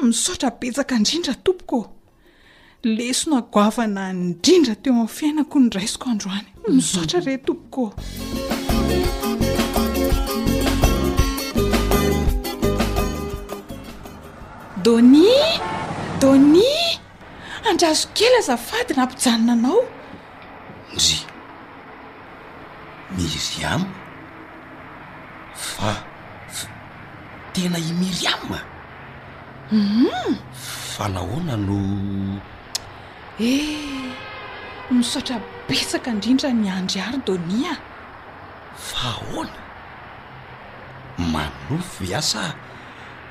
misaotra 0.02 0.50
betsaka 0.61 0.94
indrindra 0.96 1.35
tompoko 1.35 1.78
lesona 2.96 3.38
goavana 3.52 4.04
indrindra 4.11 4.74
teo 4.82 4.92
amin'ny 4.92 5.08
fiainako 5.16 5.56
ny 5.61 5.70
raisiko 5.76 6.06
androany 6.11 6.46
misaotra 6.74 7.18
mhm. 7.20 7.26
re 7.26 7.35
tompoko 7.46 7.94
donis 14.87 15.42
donis 16.21 16.75
andrazo 17.68 18.05
kely 18.16 18.35
azafady 18.42 18.92
nampijanonanao 18.99 19.81
ndry 20.92 21.18
miry 23.21 23.47
ama 23.73 23.88
fa 25.73 25.90
tena 27.53 27.79
i 27.88 27.92
miry 28.01 28.25
ama 28.35 28.59
um 29.77 29.83
mhm. 29.83 30.35
fa 30.92 31.05
nahoana 31.14 31.57
no 31.68 31.81
eh 33.51 34.07
nisotra 34.97 35.37
betsaka 35.68 36.09
indrindra 36.14 36.49
ny 36.61 36.66
andry 36.79 36.99
ary 37.07 37.18
donis 37.27 37.66
a 37.73 37.75
fahoana 38.90 39.59
manofo 41.33 41.99
viasa 42.05 42.42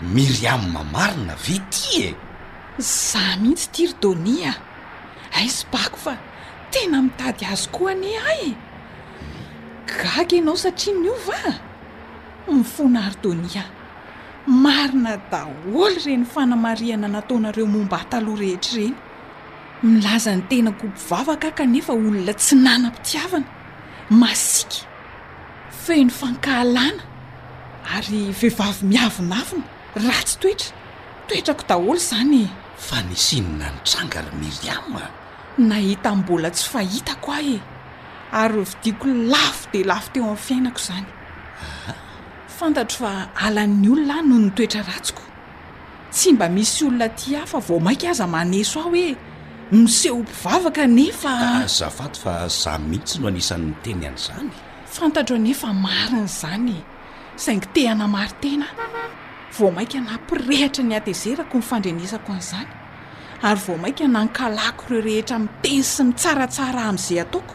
miriama 0.02 0.84
marina 0.84 1.34
ve 1.34 1.56
ty 1.70 2.06
e 2.08 2.16
zah 2.80 3.36
mihitsy 3.42 3.68
tirdonia 3.76 4.54
aizy 5.38 5.66
bako 5.74 5.98
fa 6.04 6.14
tena 6.72 6.98
mitady 7.06 7.46
azokoa 7.54 7.92
ani 7.92 8.12
ah 8.20 8.38
e 8.48 8.50
gaga 10.00 10.36
ianao 10.38 10.58
satria 10.64 10.94
ny 11.02 11.06
io 11.10 11.16
va 11.28 11.42
mifona 12.58 13.00
haridonia 13.06 13.64
marina 14.66 15.14
daholo 15.32 15.84
ireny 15.98 16.24
fanamariana 16.34 17.08
nataonareo 17.16 17.66
momba 17.76 17.98
hataloha 18.02 18.42
rehetra 18.42 18.74
ireny 18.86 18.98
milaza 19.90 20.32
ny 20.36 20.44
tena 20.52 20.72
gobo 20.80 20.98
vavaka 21.10 21.50
kanefa 21.58 21.94
olona 21.94 22.34
tsy 22.40 22.56
nanam-pitiavana 22.66 23.50
masika 24.22 24.80
feny 25.84 26.10
fankahalana 26.20 27.04
ary 27.96 28.20
vehivavy 28.40 28.82
miavinafina 28.92 29.68
ratsy 29.96 30.40
toetra 30.40 30.74
toetrako 31.28 31.64
daholo 31.68 32.00
zany 32.00 32.42
fa 32.88 33.00
nisinyna 33.10 33.68
ntranga 33.80 34.20
ry 34.26 34.32
miriama 34.42 35.04
nahitambola 35.70 36.50
tsy 36.56 36.66
fahitako 36.72 37.30
a 37.32 37.40
e 37.42 37.58
ary 38.42 38.58
ovi 38.62 38.74
diako 38.84 39.08
lafo 39.32 39.68
de 39.74 39.82
lafo 39.90 40.10
teo 40.14 40.24
ami'ny 40.24 40.38
fiainako 40.48 40.80
zanya 40.88 41.14
fantatro 42.58 42.98
fa 43.04 43.12
alan'ny 43.46 43.88
olona 43.94 44.16
ah 44.20 44.22
noho 44.30 44.40
ny 44.46 44.52
toetra 44.58 44.82
ratsiko 44.88 45.24
tsy 46.12 46.30
mba 46.34 46.48
misy 46.50 46.86
olona 46.88 47.08
ti 47.10 47.36
ah 47.36 47.46
fa 47.46 47.60
vao 47.60 47.80
mainka 47.80 48.08
aza 48.10 48.28
maneso 48.28 48.80
aho 48.80 48.90
hoe 48.90 49.16
miseho 49.72 50.18
mpivavaka 50.24 50.88
nefa 50.88 51.30
ah, 51.30 51.68
zafato 51.68 52.20
fa 52.24 52.48
zah 52.48 52.80
mihitsy 52.80 53.20
no 53.20 53.28
anisan'ny 53.28 53.74
teny 53.84 54.06
an'izany 54.08 54.52
fantatro 54.96 55.36
anefa 55.36 55.68
marin'zany 55.86 56.76
zaingytehana 57.44 58.08
mari 58.08 58.34
tena 58.42 58.66
vao 59.60 59.72
maika 59.72 60.00
nampirehitra 60.00 60.84
ny 60.84 60.96
atezerako 60.96 61.58
mifandrenesako 61.60 62.32
an'izany 62.34 62.68
ary 63.44 63.60
vao 63.68 63.78
maika 63.78 64.08
nannkalako 64.08 64.84
ireo 64.90 65.02
rehetra 65.06 65.40
miteny 65.40 65.84
sy 65.84 66.04
mitsaratsara 66.04 66.82
amin'izay 66.90 67.20
ataoko 67.24 67.54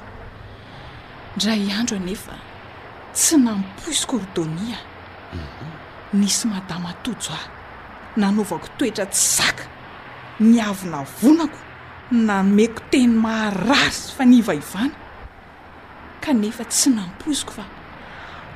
ndra 1.36 1.54
iandro 1.56 1.96
anefa 1.96 2.34
tsy 3.14 3.36
nampoizikordonia 3.36 4.78
mhm. 5.32 5.70
nisy 6.20 6.48
mada 6.48 6.78
matojo 6.84 7.32
aho 7.32 7.48
nanaovako 8.16 8.68
toetra 8.78 9.06
tsy 9.06 9.36
zaka 9.36 9.64
ny 10.40 10.60
avinavonako 10.68 11.60
na 12.10 12.40
omeko 12.40 12.80
teny 12.90 13.06
mahararysy 13.24 14.12
fa 14.16 14.24
nivaivana 14.24 14.96
kanefa 16.20 16.64
tsy 16.64 16.90
nampoiziko 16.90 17.52
fa 17.52 17.64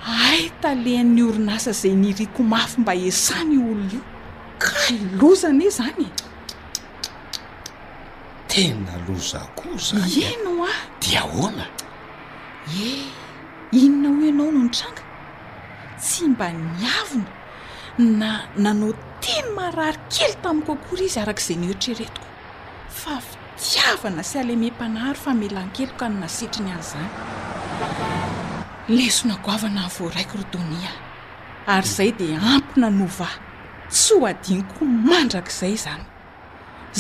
aytalehn'ny 0.09 1.23
orinasa 1.29 1.71
izay 1.77 1.95
niriko 1.97 2.43
mafy 2.43 2.81
mba 2.81 2.93
esany 3.11 3.55
olona 3.59 3.93
io 3.95 4.03
ka 4.63 4.73
e 4.95 4.99
lozane 5.21 5.69
zany 5.79 6.05
e 6.07 6.09
tena 8.49 8.95
loza 9.07 9.41
koa 9.59 9.77
za 9.87 9.97
nyenoo 10.09 10.65
a 10.69 10.73
dia 11.01 11.23
oana 11.41 11.67
eh 12.89 13.09
inona 13.83 14.09
hoe 14.19 14.27
ianao 14.31 14.51
no 14.53 14.61
nytranga 14.65 15.03
tsy 16.03 16.25
mba 16.33 16.47
niavina 16.53 17.31
na 18.21 18.31
nanao 18.63 18.93
teny 19.23 19.49
maharary 19.57 20.01
kely 20.15 20.35
tamin'ny 20.43 20.67
kokory 20.67 21.05
izy 21.07 21.21
arak'izay 21.21 21.57
nihoeritreretiko 21.61 22.25
fa 23.01 23.15
fitiavana 23.29 24.23
sy 24.29 24.37
aleme 24.41 24.69
mpanahary 24.75 25.19
famelankely 25.25 25.93
ka 25.99 26.07
nonasetriny 26.09 26.73
an' 26.75 26.83
izany 26.85 27.09
lesonagoavana 28.97 29.85
voaraiko 29.99 30.35
rdonia 30.43 30.93
ary 31.75 31.89
izay 31.91 32.11
dia 32.19 32.39
ampi 32.55 32.75
na 32.81 32.89
nova 33.03 33.29
tsy 33.95 34.15
ho 34.21 34.27
adiniko 34.31 34.81
mandrak'izay 35.11 35.73
izany 35.79 36.05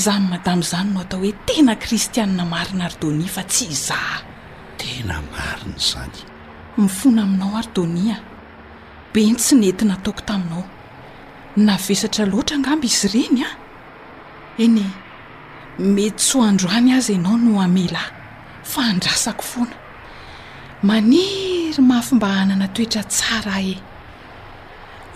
zany 0.04 0.24
madamio 0.30 0.64
izany 0.66 0.88
no 0.94 1.00
atao 1.02 1.20
hoe 1.22 1.32
tena 1.46 1.74
kristiaina 1.84 2.44
marina 2.52 2.84
ardônia 2.90 3.30
fa 3.36 3.42
tsy 3.52 3.66
zaha 3.88 4.18
tena 4.80 5.16
marina 5.32 5.78
zany 5.90 6.18
mifona 6.82 7.20
aminao 7.26 7.52
aridonia 7.60 8.16
bentsy 9.12 9.52
nentina 9.60 9.92
ataoko 9.98 10.22
taminao 10.28 10.64
navesatra 11.66 12.24
loatra 12.32 12.54
angambo 12.58 12.86
izy 12.92 13.06
ireny 13.20 13.42
a 13.48 13.50
eny 14.64 14.80
mety 15.94 16.16
ts 16.22 16.28
ho 16.32 16.38
androany 16.50 16.90
azy 16.98 17.12
ianao 17.16 17.36
no 17.44 17.52
amelay 17.68 18.08
fa 18.72 18.80
andrasako 18.92 19.44
foana 19.52 19.76
manery 20.82 21.74
mahafomba 21.80 22.28
hanana 22.28 22.68
toetra 22.74 23.02
tsara 23.04 23.56
e 23.62 23.74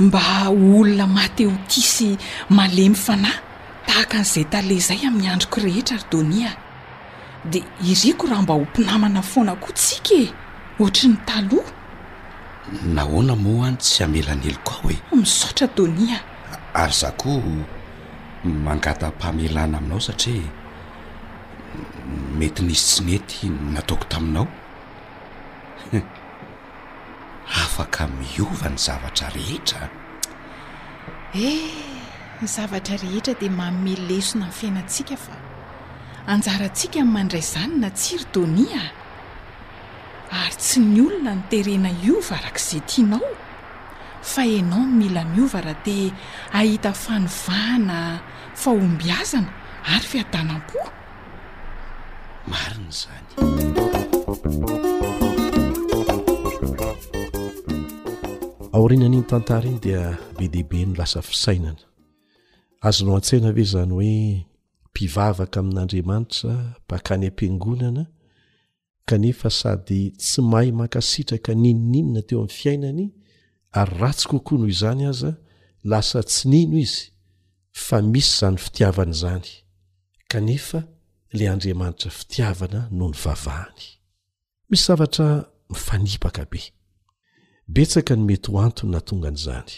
mba 0.00 0.48
olona 0.50 1.06
mateho 1.06 1.52
tisy 1.68 2.16
malemy 2.52 2.94
fanay 2.94 3.32
tahaka 3.86 4.18
an'izay 4.20 4.44
taleh 4.52 4.80
zay 4.88 5.00
amin'ny 5.08 5.28
androko 5.32 5.56
rehetra 5.64 5.96
ary 5.96 6.04
donia 6.12 6.50
de 7.50 7.58
ireko 7.90 8.24
raha 8.28 8.42
mba 8.44 8.54
ho 8.54 8.64
mpinamana 8.68 9.20
foanakoa 9.30 9.72
tsika 9.80 10.14
e 10.24 10.28
oatra 10.80 11.08
ny 11.08 11.16
taloha 11.28 11.70
nahoana 12.94 13.34
moa 13.44 13.66
any 13.68 13.76
tsy 13.84 14.04
amela 14.04 14.32
n' 14.36 14.46
eloko 14.50 14.72
aho 14.76 14.88
e 14.92 14.96
misaotra 15.20 15.66
donia 15.76 16.18
ary 16.80 16.94
zao 17.00 17.12
koa 17.20 17.40
mangatampamelana 18.66 19.78
aminao 19.78 20.00
satria 20.08 20.48
mety 22.38 22.60
nisy 22.66 22.84
tsinety 22.90 23.46
nataoko 23.74 24.04
taminao 24.12 24.46
afaka 27.62 28.04
miova 28.18 28.66
ny 28.72 28.76
zavatra 28.86 29.28
rehetra 29.36 29.82
eh 31.48 31.78
ny 32.40 32.46
zavatra 32.56 32.94
rehetra 33.02 33.32
dia 33.40 33.50
maomelesona 33.60 34.46
nyy 34.48 34.56
fiainantsika 34.58 35.16
fa 35.24 35.34
anjaraantsika 36.32 36.98
ny 37.04 37.08
mandray 37.16 37.42
izany 37.46 37.74
na 37.82 37.88
tsiry 38.00 38.24
donia 38.34 38.82
ary 40.42 40.54
tsy 40.62 40.78
ny 40.86 40.98
olona 41.06 41.32
nyterena 41.38 41.90
iova 42.06 42.34
arak' 42.40 42.60
izay 42.62 42.82
tianao 42.90 43.28
fa 44.34 44.42
anao 44.58 44.80
no 44.86 44.90
mila 44.98 45.22
miova 45.34 45.60
raha 45.66 45.82
di 45.86 45.96
ahita 46.60 46.90
fanovahana 47.04 47.98
faombiazana 48.62 49.50
ary 49.96 50.06
fiadanam-poa 50.12 50.90
marina 52.50 52.90
izany 52.96 53.22
aorina 58.74 59.06
aniny 59.06 59.22
tantara 59.30 59.68
iny 59.70 59.78
dia 59.80 60.00
be 60.36 60.48
dehibe 60.50 60.80
no 60.86 60.94
lasa 60.98 61.20
fisainana 61.22 61.78
azo 62.82 63.04
no 63.06 63.14
an-tsaina 63.14 63.52
ve 63.54 63.62
zany 63.72 63.92
hoe 63.94 64.46
mpivavaka 64.90 65.60
amin'andriamanitra 65.60 66.54
bakany 66.88 67.26
am-piangonana 67.28 68.06
kanefa 69.06 69.50
sady 69.50 70.10
tsy 70.18 70.42
mahay 70.42 70.72
makasitraka 70.72 71.54
ninoninona 71.54 72.22
teo 72.26 72.40
amin'ny 72.40 72.56
fiainany 72.58 73.12
ary 73.78 73.96
ratsy 74.00 74.26
kokoa 74.28 74.58
noho 74.58 74.70
izany 74.74 75.06
aza 75.08 75.30
lasa 75.84 76.18
tsy 76.22 76.48
nino 76.48 76.78
izy 76.78 77.02
fa 77.72 78.02
misy 78.02 78.28
izany 78.36 78.56
fitiavana 78.58 79.10
izany 79.12 79.48
kanefa 80.28 80.80
la 81.32 81.52
andriamanitra 81.52 82.10
fitiavana 82.10 82.88
noho 82.90 83.10
ny 83.14 83.18
vavahany 83.24 83.82
misy 84.68 84.84
zavatra 84.86 85.26
mifanipaka 85.70 86.42
be 86.50 86.73
betsaka 87.68 88.16
ny 88.16 88.22
mety 88.26 88.52
hoantoy 88.52 88.90
na 88.90 89.00
tongan'izany 89.00 89.72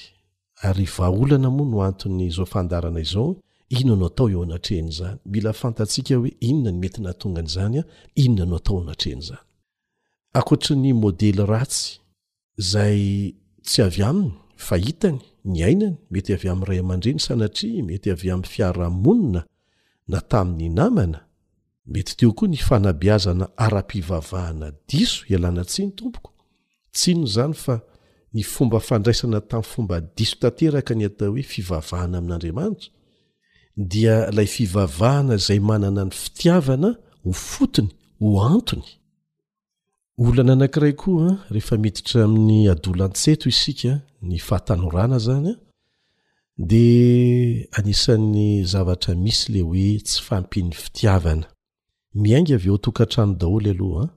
ary 0.67 0.85
vaaolana 0.97 1.51
moa 1.51 1.67
no 1.71 1.83
anton'nyzao 1.85 2.47
fandarana 2.47 3.01
izao 3.01 3.37
inona 3.69 4.01
no 4.01 4.07
atao 4.07 4.31
eo 4.31 4.43
anatrehn'zany 4.43 5.19
mila 5.27 5.53
fantatsiaka 5.53 6.15
hoe 6.17 6.33
inona 6.41 6.71
ny 6.71 6.79
mety 6.79 7.01
na 7.03 7.13
tongan'izany 7.13 7.79
a 7.81 7.85
inona 8.15 8.45
no 8.51 8.57
atao 8.57 8.77
o 8.77 8.81
anatrehn'zany 8.83 9.43
akoatry 10.35 10.77
'ny 10.77 10.93
modely 10.95 11.47
ratsy 11.47 11.99
zay 12.59 13.01
tsy 13.63 13.83
avy 13.83 14.03
amin'ny 14.03 14.33
fahitany 14.57 15.19
ny 15.45 15.63
ainany 15.65 15.97
mety 16.11 16.33
avy 16.35 16.49
amin'nyray 16.49 16.79
aman-dreny 16.83 17.21
sanatria 17.21 17.83
mety 17.85 18.11
avy 18.11 18.31
amn'ny 18.31 18.49
fiaramonina 18.49 19.41
na 20.09 20.21
tamin'ny 20.21 20.69
namana 20.75 21.19
mety 21.87 22.17
teo 22.17 22.33
koa 22.33 22.49
ny 22.49 22.57
fanabiazana 22.59 23.47
ara-pivavahana 23.57 24.73
diso 24.89 25.23
ialana 25.31 25.65
tsy 25.65 25.83
ny 25.87 25.93
tompoko 25.99 26.33
tsino 26.97 27.27
zany 27.27 27.55
fa 27.65 27.75
ny 28.35 28.43
fomba 28.53 28.79
fandraisana 28.89 29.41
tamin'y 29.51 29.71
fomba 29.73 29.97
diso 30.17 30.37
tanteraka 30.43 30.93
ny 30.99 31.05
atao 31.11 31.31
hoe 31.35 31.45
fivavahana 31.53 32.17
amin'andriamanitra 32.21 32.91
dia 33.93 34.17
ilay 34.31 34.49
fivavahana 34.57 35.33
izay 35.41 35.61
manana 35.71 36.03
ny 36.09 36.15
fitiavana 36.23 36.91
ho 37.25 37.31
fotony 37.51 37.91
ho 38.21 38.29
antony 38.55 38.89
olana 40.23 40.53
anakiray 40.57 40.95
koa 41.03 41.29
ah, 41.31 41.37
rehefa 41.55 41.77
miditra 41.85 42.19
amin'ny 42.27 42.59
adolan-tseto 42.75 43.47
isika 43.55 43.93
ny 44.29 44.37
fahatanorana 44.49 45.19
zany 45.29 45.49
a 45.53 45.55
ah, 45.55 45.59
di 46.71 46.89
anisan'ny 47.79 48.51
zavatra 48.73 49.13
misy 49.25 49.47
le 49.55 49.61
hoe 49.69 49.89
tsy 50.07 50.19
fampin'ny 50.29 50.73
fitiavana 50.83 51.47
miainga 52.23 52.55
av 52.59 52.65
eo 52.69 52.77
atokantrano 52.79 53.35
daholy 53.43 53.71
alohaa 53.75 54.05
ah. 54.09 54.13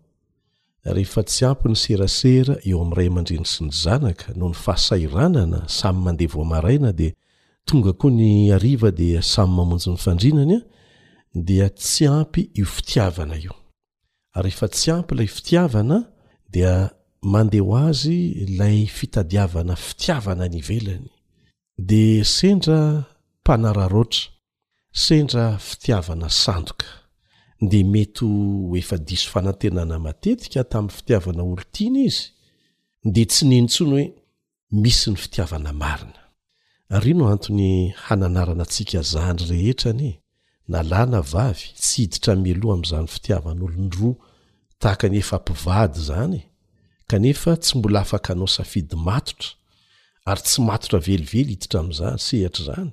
rehefa 0.85 1.23
tsy 1.27 1.45
ampy 1.45 1.69
ny 1.69 1.75
serasera 1.83 2.55
eo 2.69 2.79
amin'ray 2.83 3.09
mandrindri 3.11 3.49
sy 3.51 3.65
ny 3.67 3.73
zanaka 3.75 4.31
noho 4.37 4.51
ny 4.53 4.57
fahasairanana 4.65 5.59
samy 5.77 6.01
mandeha 6.05 6.33
voamaraina 6.35 6.91
dia 6.99 7.11
tonga 7.67 7.91
koa 8.01 8.13
ny 8.19 8.29
ariva 8.57 8.91
dia 9.01 9.19
samy 9.33 9.53
mamonjy 9.57 9.89
'ny 9.93 9.99
fandrinany 10.05 10.55
a 10.59 10.61
dia 11.49 11.67
tsy 11.69 12.07
ampy 12.13 12.43
io 12.59 12.65
fitiavana 12.75 13.35
io 13.45 13.55
rehefa 14.45 14.67
tsy 14.75 14.91
ampy 14.95 15.13
ilay 15.15 15.27
fitiavana 15.37 15.97
dia 16.53 16.73
mandeha 17.33 17.65
ho 17.67 17.75
azy 17.89 18.19
lay 18.59 18.79
fitadiavana 18.97 19.75
fitiavana 19.87 20.45
ny 20.53 20.61
velany 20.69 21.05
de 21.89 22.03
sendra 22.35 22.79
mpanararotra 23.43 24.23
sendra 25.05 25.43
fitiavana 25.67 26.29
sandoka 26.43 26.87
de 27.61 27.83
mety 27.83 28.25
efa-diso 28.79 29.29
fanantenana 29.29 29.99
matetika 29.99 30.63
tamin'ny 30.63 30.95
fitiavana 30.97 31.43
olo 31.43 31.61
tiana 31.73 31.99
izy 32.07 32.21
de 33.15 33.25
tsy 33.25 33.45
nintsony 33.49 33.89
hoe 33.91 34.05
misy 34.81 35.11
ny 35.11 35.17
fitiavana 35.19 35.73
marina 35.73 36.19
ary 36.95 37.11
i 37.11 37.13
no 37.17 37.25
anton'ny 37.33 37.91
hananarana 38.07 38.63
antsika 38.63 39.01
zany 39.01 39.41
rehetra 39.49 39.91
nye 39.93 40.13
nalàna 40.67 41.21
vavy 41.21 41.65
tsy 41.81 42.01
hiditra 42.03 42.33
miloa 42.35 42.73
ami'izany 42.75 43.07
fitiavan'olondroa 43.15 44.15
tahaka 44.81 45.09
ny 45.09 45.17
efampivady 45.19 45.99
zany 46.09 46.35
e. 46.37 46.43
kanefa 47.07 47.57
tsy 47.57 47.77
mbola 47.77 47.99
afaka 48.05 48.33
anao 48.33 48.47
safidy 48.47 48.95
matotra 48.95 49.51
ary 50.25 50.41
tsy 50.41 50.61
matotra 50.61 50.99
velively 51.07 51.39
hiditra 51.53 51.79
am'izany 51.79 52.17
sehatr' 52.25 52.63
zany 52.67 52.91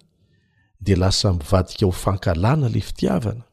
de 0.80 0.94
lasa 0.96 1.32
mivadika 1.32 1.86
hofankalana 1.86 2.68
la 2.68 2.80
fitiavana 2.80 3.45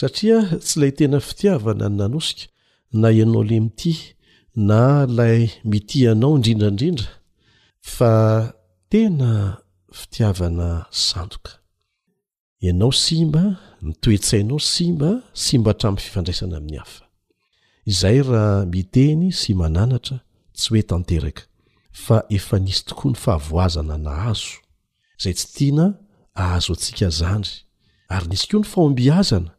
satria 0.00 0.38
tsy 0.64 0.76
ilay 0.78 0.92
tena 0.98 1.18
fitiavana 1.28 1.86
ny 1.90 1.96
nanosika 1.98 2.44
na 3.00 3.08
ianao 3.18 3.42
le 3.50 3.58
mity 3.64 3.92
na 4.68 4.80
ilay 5.10 5.40
miti 5.70 5.96
ianao 6.04 6.32
indrindraindrindra 6.36 7.10
fa 7.96 8.12
tena 8.92 9.30
fitiavana 10.00 10.68
sandoka 11.06 11.52
ianao 12.66 12.92
simba 13.04 13.42
nitoetsainao 13.86 14.58
simba 14.74 15.10
sy 15.42 15.54
mba 15.60 15.68
hatramin'ny 15.70 16.04
fifandraisana 16.04 16.54
amin'ny 16.60 16.78
hafa 16.82 17.04
izay 17.90 18.18
raha 18.30 18.56
miteny 18.74 19.22
sy 19.40 19.50
mananatra 19.60 20.16
tsy 20.56 20.66
hoe 20.70 20.82
tanteraka 20.90 21.42
fa 22.04 22.16
efa 22.36 22.56
nisy 22.64 22.82
tokoa 22.88 23.10
ny 23.12 23.18
fahavoazana 23.24 23.96
na 24.04 24.12
azo 24.30 24.56
izay 25.18 25.34
tsy 25.38 25.46
tiana 25.54 25.86
ahazo 26.42 26.70
antsika 26.74 27.08
zandry 27.20 27.54
ary 28.14 28.26
nisy 28.30 28.46
koa 28.50 28.58
ny 28.62 28.66
fahombiazana 28.72 29.50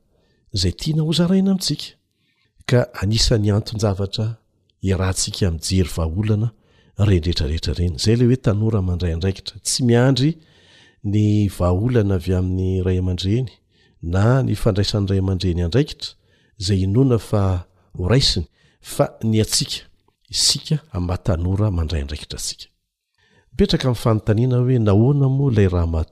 atanaozaraina 0.54 1.52
amitsika 1.52 1.86
ka 2.70 2.80
anisan'ny 3.02 3.50
antonjavatra 3.58 4.28
irah 4.90 5.12
ntsika 5.18 5.48
mjery 5.56 5.90
vaolana 5.98 6.48
rendrehtrarehetra 7.08 7.74
reny 7.80 7.98
zayle 8.04 8.24
hoe 8.30 8.36
tanora 8.46 8.80
mandrayndraikitra 8.90 9.56
tsy 9.66 9.80
miandry 9.90 10.32
ny 11.14 11.18
vaaolana 11.58 12.14
avy 12.20 12.34
amin'ny 12.40 12.72
ray 12.86 12.98
amandreny 13.04 13.48
na 14.14 14.24
ny 14.46 14.54
fandraisan'n' 14.64 15.08
ray 15.12 15.20
amandreny 15.24 15.62
andraikitra 15.68 16.10
zay 16.66 16.80
inona 16.88 17.18
fa 17.30 17.44
ainy 18.12 19.38
a 19.42 19.44
y 19.44 19.46
aaaoa 20.96 21.70
maraaikiaiahoe 21.80 24.78
naana 24.86 25.26
o 25.46 25.48
lay 25.58 25.68
raha 25.74 26.04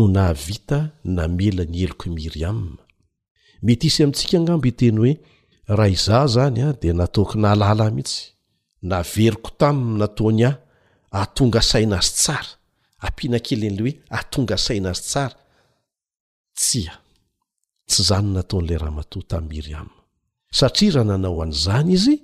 o 0.00 0.02
aita 0.20 0.78
namela 1.16 1.62
ny 1.72 1.76
eoiry 1.86 2.42
ai 2.50 2.54
mety 3.66 3.86
isy 3.86 4.02
amitsika 4.02 4.36
agngambo 4.38 4.66
iteny 4.68 4.96
hoe 5.02 5.12
raha 5.76 5.92
izah 5.96 6.24
zany 6.34 6.58
a 6.66 6.72
de 6.80 6.88
nataokona 6.92 7.48
alala 7.52 7.84
mihitsy 7.96 8.18
naveriko 8.90 9.50
tami 9.60 9.98
nataony 10.00 10.42
a 10.48 10.52
aatonga 11.20 11.60
saina 11.70 11.96
azy 12.02 12.12
tsara 12.22 12.50
ampiana 13.04 13.38
kely 13.46 13.62
an'ley 13.70 13.78
hoe 13.80 13.94
atonga 14.18 14.56
saina 14.66 14.88
azy 14.94 15.02
tsara 15.10 15.36
tsya 16.58 16.92
tsy 17.88 18.00
zany 18.08 18.28
nataon'lay 18.36 18.78
ra 18.84 18.88
mato 18.96 19.18
tam' 19.30 19.46
miry 19.50 19.72
ama 19.80 19.96
satria 20.58 20.90
raha 20.94 21.06
nanao 21.10 21.38
an'izany 21.44 21.90
izy 21.96 22.16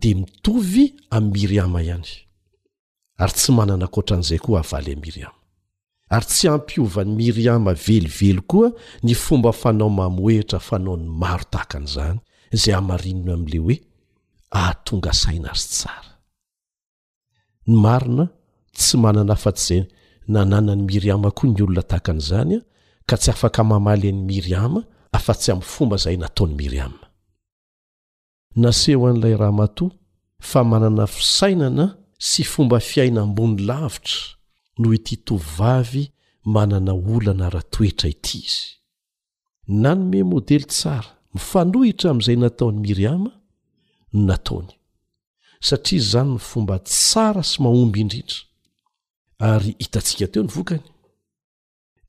de 0.00 0.08
mitovy 0.18 0.84
am 1.16 1.24
miry 1.34 1.56
ama 1.64 1.78
ihany 1.86 2.10
ary 3.22 3.32
tsy 3.38 3.50
manana 3.56 3.84
akoatran'izay 3.88 4.40
koa 4.44 4.58
avaly 4.64 4.92
amiry 4.96 5.22
ama 5.28 5.35
ary 6.14 6.26
tsy 6.30 6.48
hampiova 6.50 7.04
n'ny 7.04 7.14
miry 7.18 7.48
ama 7.50 7.74
velively 7.74 8.36
koa 8.46 8.70
ny 9.02 9.14
fomba 9.14 9.52
fanao 9.52 9.90
mamoehitra 9.90 10.58
fanao 10.60 10.96
ny 10.96 11.08
maro 11.08 11.44
tahaka 11.50 11.78
an'izany 11.78 12.18
izay 12.54 12.74
hamarinna 12.74 13.32
amin'ley 13.34 13.58
hoe 13.64 13.76
ahatonga 14.50 15.12
saina 15.12 15.50
azy 15.50 15.66
tsara 15.74 16.10
ny 17.66 17.76
marina 17.84 18.24
tsy 18.76 18.94
manana 19.02 19.32
afa 19.32 19.52
tsy 19.52 19.62
izay 19.74 19.82
nanana 20.28 20.72
ny 20.76 20.82
miry 20.86 21.10
ama 21.10 21.30
koa 21.30 21.50
ny 21.50 21.58
olona 21.64 21.82
tahakan'izany 21.90 22.54
a 22.58 22.62
ka 23.08 23.16
tsy 23.18 23.30
afaka 23.34 23.60
mamaly 23.70 24.08
any 24.10 24.22
miry 24.28 24.54
ama 24.54 24.80
afa-tsy 25.16 25.50
amn'ny 25.52 25.70
fomba 25.72 25.96
izay 25.98 26.16
nataon'ny 26.22 26.54
miry 26.60 26.80
ama 26.86 27.02
naseho 28.62 29.06
an'ilay 29.10 29.34
rahamatoa 29.42 29.90
fa 30.48 30.62
manana 30.64 31.06
fisainana 31.06 31.84
sy 32.28 32.44
fomba 32.52 32.78
fiaina 32.80 33.20
ambony 33.26 33.58
lavitra 33.68 34.35
no 34.78 34.92
ety 34.92 35.16
tovavy 35.26 36.04
manana 36.52 36.94
olana 37.14 37.48
ra 37.50 37.62
toetra 37.72 38.08
ity 38.14 38.38
izy 38.46 38.62
nanome 39.82 40.20
modely 40.30 40.66
tsara 40.76 41.10
mifanohitra 41.34 42.06
amn'izay 42.10 42.38
nataon'ny 42.44 42.78
miriama 42.84 43.30
no 44.12 44.20
nataony 44.30 44.70
satria 45.66 45.98
iyzany 46.00 46.30
ny 46.32 46.38
fomba 46.48 46.76
tsara 46.88 47.42
sy 47.50 47.56
mahomby 47.62 47.98
indrindra 48.04 48.38
ary 49.50 49.72
hitatsika 49.82 50.26
teo 50.32 50.42
ny 50.44 50.52
vokany 50.56 50.84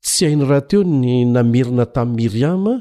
tsy 0.04 0.20
hainy 0.26 0.44
raha 0.50 0.64
teo 0.70 0.82
ny 1.02 1.14
namerina 1.34 1.84
tamin'ny 1.94 2.16
miriama 2.20 2.74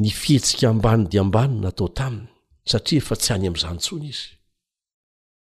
ny 0.00 0.08
fihetsika 0.20 0.66
ambano 0.72 1.04
di 1.10 1.16
ambani 1.22 1.56
natao 1.64 1.88
taminy 1.98 2.30
satria 2.70 2.98
efa 3.02 3.14
tsy 3.20 3.30
hany 3.32 3.44
ami'zanyntsona 3.50 4.04
izy 4.12 4.35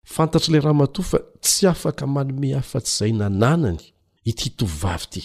fantatr' 0.05 0.49
ilay 0.49 0.61
rahamatoa 0.67 1.05
fa 1.11 1.19
tsy 1.43 1.67
afaka 1.73 2.05
manome 2.15 2.49
hafa 2.59 2.79
tsy 2.81 2.91
izay 2.93 3.13
nananany 3.21 3.83
ity 4.31 4.49
tovivavy 4.59 5.05
ity 5.19 5.23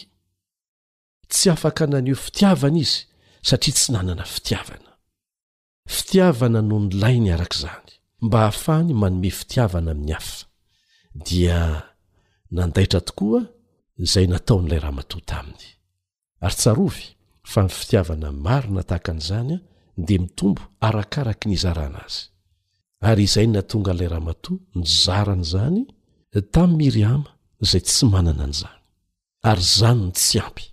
tsy 1.34 1.45
afaka 1.55 1.84
naneo 1.93 2.17
fitiavana 2.25 2.80
izy 2.84 2.99
satria 3.47 3.75
tsy 3.77 3.88
nanana 3.93 4.25
fitiavana 4.36 4.91
fitiavana 5.97 6.59
noho 6.69 6.80
ny 6.86 6.89
lainy 7.01 7.30
arak' 7.36 7.57
izany 7.59 7.91
mba 8.25 8.38
hahafahany 8.43 8.93
manome 9.01 9.30
fitiavana 9.39 9.89
amin'ny 9.93 10.13
hafa 10.17 10.45
dia 11.25 11.59
nandaitra 12.55 13.01
tokoa 13.07 13.41
izay 14.05 14.25
nataon'ilay 14.34 14.80
raha 14.84 14.97
matoa 14.99 15.21
taminy 15.30 15.65
ary 16.45 16.55
tsarovy 16.59 17.03
fa 17.51 17.59
my 17.65 17.71
fitiavana 17.80 18.27
mari 18.45 18.69
natahaka 18.75 19.09
an'izany 19.13 19.53
a 19.59 19.61
ndea 19.99 20.19
mitombo 20.23 20.61
arakaraky 20.86 21.45
ny 21.49 21.55
zaraha 21.63 21.91
na 21.95 22.01
azy 22.07 22.23
ary 23.02 23.24
izay 23.24 23.47
na 23.47 23.62
tonga 23.62 23.93
lay 23.95 24.08
raha 24.12 24.26
matoa 24.30 24.60
ny 24.78 24.86
zarany 25.04 25.45
zany 25.54 25.82
tam'ny 26.54 26.76
miriama 26.80 27.32
zay 27.70 27.82
tsy 27.88 28.06
manana 28.14 28.45
n'izany 28.47 28.80
ary 29.50 29.66
zany 29.80 30.02
ny 30.08 30.12
tsy 30.20 30.38
ampy 30.47 30.66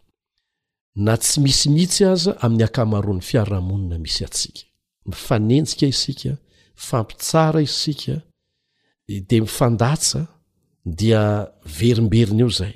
na 1.05 1.15
tsy 1.23 1.37
misy 1.45 1.67
mihitsy 1.75 2.03
aza 2.13 2.33
amin'ny 2.45 2.65
akamaroan'ny 2.69 3.27
fiarahamonina 3.29 3.97
misy 4.05 4.23
atsika 4.29 4.65
mifanenjika 5.09 5.87
isika 5.95 6.33
fampitsara 6.87 7.61
isika 7.69 8.15
de 9.29 9.37
mifandatsa 9.45 10.21
dia 10.99 11.23
verimberina 11.79 12.43
io 12.43 12.49
zay 12.59 12.75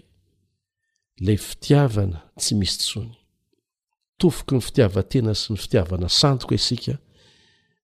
la 1.25 1.35
fitiavana 1.47 2.19
tsy 2.41 2.53
misy 2.61 2.77
tsony 2.83 3.15
tofoky 4.19 4.53
ny 4.57 4.63
fitiavatena 4.69 5.33
sy 5.41 5.49
ny 5.53 5.59
fitiavana 5.65 6.07
sandoka 6.21 6.55
isika 6.61 6.95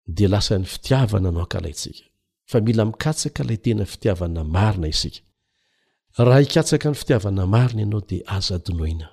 de 0.07 0.27
lasa 0.29 0.59
ny 0.59 0.65
fitiavana 0.67 1.29
anao 1.29 1.43
aka 1.43 1.61
laitsika 1.61 2.05
fa 2.45 2.61
mila 2.61 2.85
mikatsaka 2.85 3.43
ilay 3.45 3.57
tena 3.65 3.85
fitiavana 3.93 4.41
marina 4.55 4.87
isika 4.89 5.21
raha 6.25 6.41
ikatsaka 6.47 6.87
ny 6.91 6.95
fitiavana 7.01 7.43
marina 7.55 7.81
ianao 7.83 8.01
dea 8.09 8.23
azadinoina 8.37 9.09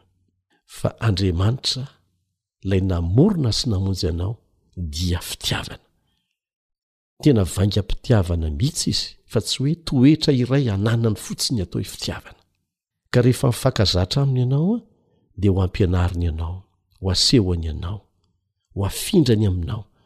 fa 0.78 0.90
andriamanitra 1.08 1.84
ilay 2.64 2.82
namorona 2.92 3.52
sy 3.58 3.66
namonjy 3.72 4.06
anao 4.12 4.34
dia 4.92 5.20
fitiavana 5.30 5.86
tena 7.24 7.44
vaingampitiavana 7.54 8.48
mihitsy 8.58 8.90
izy 8.92 9.06
fa 9.32 9.40
tsy 9.42 9.58
hoe 9.60 9.74
toetra 9.86 10.32
iray 10.42 10.66
anana 10.76 11.10
ny 11.10 11.18
fotsiny 11.26 11.60
atao 11.64 11.82
i 11.86 11.92
fitiavana 11.94 12.40
ka 13.12 13.18
rehefa 13.24 13.48
mifakazatra 13.54 14.20
aminy 14.24 14.40
ianaoa 14.44 14.80
dea 15.40 15.52
ho 15.54 15.60
ampianariny 15.66 16.24
ianao 16.30 16.56
ho 17.02 17.06
asehoany 17.16 17.68
anao 17.70 18.00
ho 18.76 18.80
afindrany 18.92 19.46
aminao 19.52 19.84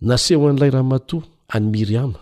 naseho 0.00 0.48
an'ilay 0.48 0.70
rahamatoa 0.70 1.22
anymiry 1.48 1.96
ama 1.98 2.18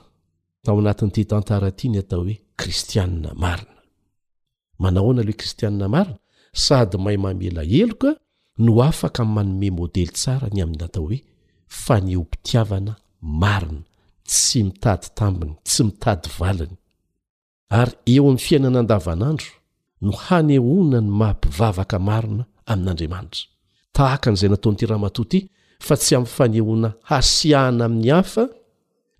tao 0.65 0.79
anatin'ity 0.81 1.25
tantara 1.27 1.71
ty 1.79 1.89
ny 1.89 1.99
atao 2.03 2.21
hoe 2.25 2.37
kristianina 2.57 3.33
marina 3.37 3.77
manao 4.79 5.11
ana 5.11 5.21
alo 5.21 5.23
hoe 5.31 5.35
kristianina 5.41 5.89
marina 5.89 6.19
sady 6.53 6.97
mahay 6.97 7.17
mamela 7.17 7.63
heloka 7.73 8.11
no 8.65 8.73
afaka 8.91 9.23
min'y 9.25 9.35
manome 9.35 9.69
môdely 9.79 10.11
tsara 10.19 10.49
ny 10.55 10.61
amin'nynatao 10.65 11.05
hoe 11.09 11.19
fanehompitiavana 11.85 12.93
marina 13.43 13.81
tsy 14.29 14.59
mitady 14.67 15.07
tambiny 15.19 15.55
tsy 15.67 15.83
mitady 15.87 16.29
valiny 16.41 16.77
ary 17.79 17.93
eo 18.13 18.23
amin'ny 18.23 18.39
fiainana 18.47 18.79
an-davanandro 18.83 19.49
no 20.05 20.11
hanehona 20.27 20.99
ny 21.05 21.11
maampivavaka 21.21 21.97
marina 22.09 22.43
amin'andriamanitra 22.73 23.43
tahaka 23.97 24.27
an'izay 24.31 24.49
nataonyity 24.53 24.87
rahamatoa 24.91 25.25
ity 25.29 25.41
fa 25.79 25.97
tsy 25.97 26.15
amin'y 26.17 26.31
fanehona 26.37 26.91
hasiahana 27.11 27.85
amin'ny 27.85 28.11
hafa 28.17 28.45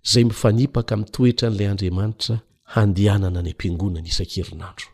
izay 0.07 0.23
mifanipaka 0.31 0.93
min'ny 0.97 1.11
toetra 1.15 1.47
an'ilay 1.47 1.67
andriamanitra 1.73 2.35
handehanana 2.75 3.39
any 3.43 3.51
am-piangonany 3.53 4.07
isan-kerinandro 4.13 4.89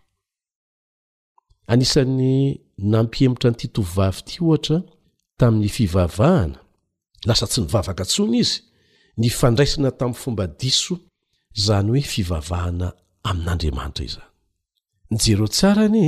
anisan'ny 1.73 2.31
nampiemotra 2.93 3.49
nyity 3.51 3.67
tovavy 3.75 4.19
ity 4.23 4.35
ohatra 4.47 4.77
tamin'ny 5.39 5.69
fivavahana 5.77 6.59
lasa 7.27 7.45
tsy 7.51 7.59
nivavaka 7.61 8.03
ntsony 8.07 8.35
izy 8.43 8.57
ny 9.21 9.27
fandraisina 9.39 9.89
tamin'ny 9.99 10.19
fomba 10.23 10.45
diso 10.59 10.95
izany 11.59 11.87
hoe 11.93 12.03
fivavahana 12.13 12.87
amin'andriamanitra 13.29 14.03
izany 14.09 14.29
ny 15.11 15.15
jero 15.23 15.45
tsarany 15.55 16.01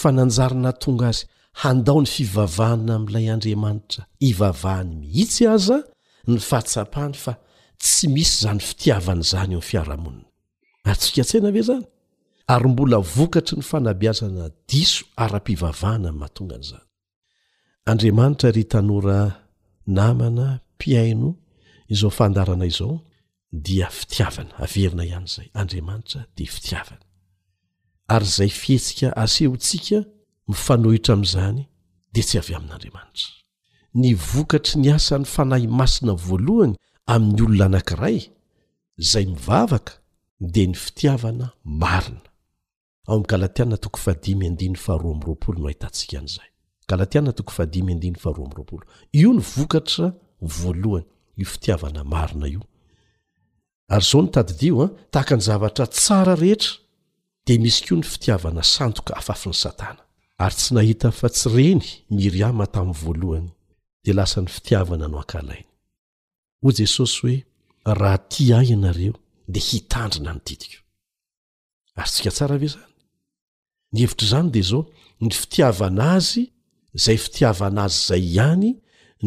fananjarina 0.00 0.70
tonga 0.82 1.06
azy 1.12 1.24
handao 1.60 2.00
ny 2.00 2.06
fivavahana 2.08 2.94
amin'ilay 2.96 3.26
andriamanitra 3.34 4.02
ivavahany 4.28 4.92
mihitsy 5.02 5.42
aza 5.54 5.78
ny 6.30 6.38
fahatsapahny 6.48 7.14
fa 7.24 7.32
tsy 7.82 8.06
misy 8.14 8.36
zany 8.44 8.60
fitiavana 8.68 9.20
izany 9.26 9.52
eo 9.56 9.60
ny 9.60 9.68
fiaraha-monina 9.70 10.28
atsika 10.90 11.22
tsaina 11.26 11.50
ve 11.56 11.62
zany 11.68 11.84
ary 12.54 12.68
mbola 12.72 12.98
vokatry 13.16 13.56
ny 13.58 13.64
fanabiazana 13.70 14.44
diso 14.68 15.02
ara-pivavahana 15.24 16.10
n 16.14 16.18
mahatongan'izany 16.20 16.86
andriamanitra 17.90 18.48
ry 18.56 18.64
tanora 18.72 19.18
namana 19.98 20.46
mpiaino 20.76 21.28
izao 21.94 22.10
fandarana 22.18 22.64
izao 22.72 22.94
dia 23.66 23.88
fitiavana 23.98 24.52
averina 24.64 25.02
ihany 25.10 25.28
izay 25.30 25.48
andriamanitra 25.60 26.20
dia 26.36 26.48
fitiavana 26.56 27.04
ary 28.14 28.26
izay 28.32 28.48
fihetsika 28.60 29.08
asehontsika 29.24 29.98
mifanohitra 30.48 31.14
ami'zany 31.14 31.58
de 32.14 32.20
tsy 32.26 32.38
avy 32.40 32.54
amin'n'andriamanitra 32.58 33.28
ny 34.02 34.10
vokatry 34.32 34.74
ny 34.82 34.88
asan'ny 34.98 35.26
fanahy 35.34 35.66
masina 35.80 36.12
voalohany 36.26 36.74
amin'ny 37.14 37.42
olona 37.46 37.64
anankiray 37.70 38.18
zay 39.10 39.26
mivavaka 39.34 39.92
de 40.54 40.62
ny 40.68 40.74
fitiavana 40.84 41.46
aioooo 43.06 43.92
io 49.20 49.30
ny 49.36 49.40
vokatra 49.56 50.06
voaloany 50.56 51.06
io 51.40 51.46
fitiavana 51.54 52.00
aina 52.22 52.46
io 52.54 52.60
aryzaony 53.94 54.28
tadidio 54.36 54.82
a 54.82 54.84
ah, 54.84 54.90
tahaka 55.12 55.34
ny 55.38 55.42
zavatra 55.48 55.86
tsara 55.96 56.34
rehetra 56.42 56.72
de 57.46 57.54
misy 57.62 57.80
koa 57.86 57.96
ny 57.98 58.04
fitiavana 58.12 58.62
santoka 58.74 59.12
afafiny 59.20 59.54
satana 59.62 60.02
ary 60.44 60.54
tsy 60.56 60.74
nahita 60.74 61.10
fa 61.18 61.28
tsy 61.30 61.48
reny 61.56 61.86
miry 62.16 62.40
ama 62.50 62.64
tamin'ny 62.74 62.98
voalohany 63.02 63.50
di 64.04 64.10
lasa 64.18 64.38
ny 64.42 64.48
fitiavana 64.56 65.06
no 65.12 65.18
ankalainy 65.22 65.66
hoy 66.62 66.72
jesosy 66.80 67.20
hoe 67.24 67.36
raha 68.00 68.18
ti 68.30 68.44
ahy 68.58 68.68
ianareo 68.74 69.14
de 69.52 69.60
hitandrina 69.68 70.32
ny 70.34 70.40
didiko 70.46 70.78
ary 71.98 72.10
tsika 72.12 72.30
tsara 72.36 72.56
ve 72.60 72.68
zany 72.74 72.94
ny 73.92 73.98
hevitr' 74.02 74.26
izany 74.28 74.48
dia 74.54 74.66
zao 74.70 74.82
ny 75.24 75.30
fitiavana 75.42 76.04
azy 76.18 76.42
zay 77.04 77.18
fitiavana 77.24 77.80
azy 77.88 77.98
zay 78.08 78.22
ihany 78.34 78.68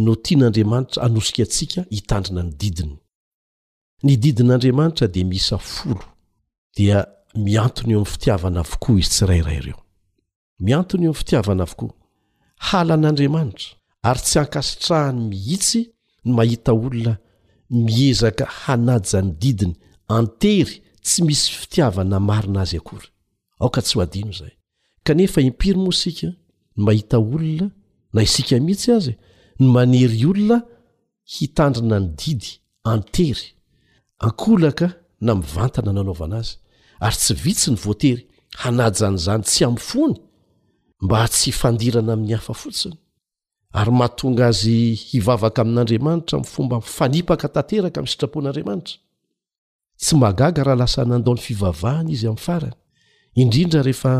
no 0.05 0.11
tia 0.23 0.37
n'andriamanitra 0.37 0.99
anosika 1.07 1.41
antsika 1.45 1.79
hitandrina 1.97 2.41
ny 2.47 2.51
didiny 2.63 2.93
ny 4.05 4.13
didin'andriamanitra 4.23 5.05
dia 5.13 5.25
miisa 5.31 5.57
folo 5.69 6.05
dia 6.77 6.97
miantony 7.45 7.91
eo 7.93 7.99
amin'ny 7.99 8.13
fitiavana 8.13 8.61
vokoa 8.71 8.95
izy 9.01 9.09
tsirairai 9.13 9.61
reo 9.67 9.84
miantony 10.59 11.03
eo 11.05 11.11
m'ny 11.11 11.17
fitiavana 11.17 11.63
avokoa 11.63 11.91
halan'andriamanitra 12.71 13.67
ary 14.03 14.21
tsy 14.21 14.39
ankasitrahany 14.39 15.19
mihitsy 15.29 15.81
ny 16.25 16.31
mahita 16.33 16.71
olona 16.71 17.17
miezaka 17.69 18.45
hanajany 18.45 19.31
didiny 19.41 19.73
antery 20.07 20.83
tsy 21.03 21.23
misy 21.23 21.51
fitiavana 21.51 22.19
marina 22.19 22.61
azy 22.61 22.77
akory 22.77 23.07
aoka 23.59 23.81
tsy 23.81 23.93
ho 23.95 24.01
adino 24.01 24.31
zay 24.31 24.53
kanefa 25.03 25.41
impiry 25.41 25.79
mosika 25.85 26.27
ny 26.27 26.37
mahita 26.85 27.17
olona 27.19 27.67
na 28.13 28.21
isika 28.27 28.55
mhitsy 28.59 28.91
azy 28.97 29.13
ny 29.59 29.67
manery 29.75 30.25
olona 30.25 30.57
hitandrina 31.33 31.99
ny 31.99 32.07
didy 32.17 32.49
antery 32.83 33.43
ankolaka 34.19 34.87
na 35.21 35.35
mivantana 35.35 35.93
nanaovana 35.93 36.37
azy 36.37 36.51
ary 36.99 37.15
tsy 37.15 37.33
vitsy 37.33 37.71
ny 37.71 37.77
voatery 37.85 38.27
hanajanyizany 38.57 39.43
tsy 39.43 39.65
am'fony 39.65 40.15
mba 41.01 41.27
tsy 41.27 41.51
fandirana 41.51 42.13
amin'ny 42.13 42.33
hafa 42.37 42.53
fotsiny 42.61 42.97
ary 43.79 43.91
mahatonga 43.99 44.43
azy 44.51 44.77
hivavaka 45.11 45.59
amin'andriamanitra 45.65 46.35
m'y 46.39 46.47
fomba 46.55 46.75
fanipaka 46.97 47.47
tanteraka 47.55 47.97
amin'ny 47.99 48.11
sitrapon'andriamanitra 48.13 48.97
tsy 50.01 50.13
magaga 50.23 50.61
raha 50.67 50.79
lasa 50.81 51.01
nandao 51.11 51.33
n'ny 51.35 51.43
fivavahana 51.47 52.09
izy 52.15 52.27
amin'ny 52.27 52.45
farany 52.47 52.77
indrindra 53.41 53.81
rehefa 53.87 54.13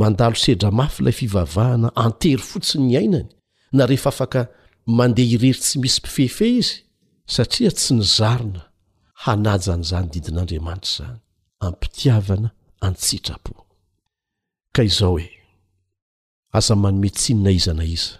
mandalo 0.00 0.36
sedramafy 0.44 0.98
ilay 1.02 1.16
fivavahana 1.20 1.88
antery 2.06 2.42
fotsiny 2.50 2.84
ny 2.90 2.94
ainany 3.02 3.28
na 3.76 3.82
rehefa 3.90 4.08
afaka 4.14 4.40
mandeha 4.98 5.30
hirery 5.34 5.58
tsy 5.62 5.76
misy 5.82 5.98
mpifefeh 6.00 6.52
izy 6.62 6.74
satria 7.34 7.70
tsy 7.76 7.90
nyzarona 7.98 8.62
hanajan' 9.26 9.82
izany 9.86 10.08
didin'andriamanitra 10.14 11.02
izany 11.02 11.20
an 11.64 11.70
mpitiavana 11.76 12.48
antsitrapo 12.86 13.52
ka 14.76 14.82
izao 14.90 15.16
he 15.22 15.28
aza 16.52 16.74
manome 16.82 17.08
tsinyna 17.18 17.50
izana 17.58 17.84
iza 17.96 18.14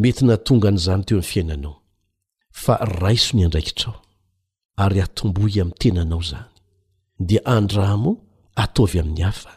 mety 0.00 0.22
natonga 0.30 0.66
an'izany 0.68 1.02
teo 1.04 1.18
ami'ny 1.18 1.30
fiainanao 1.30 1.74
fa 2.64 2.74
raiso 3.00 3.32
ny 3.36 3.42
andraikitrao 3.46 3.96
ary 4.84 4.98
atombohy 5.06 5.58
ami'ny 5.62 5.76
tenanao 5.80 6.22
zany 6.30 6.50
dia 7.26 7.40
andramo 7.56 8.10
ataovy 8.62 8.98
amin'ny 9.00 9.22
hafa 9.22 9.52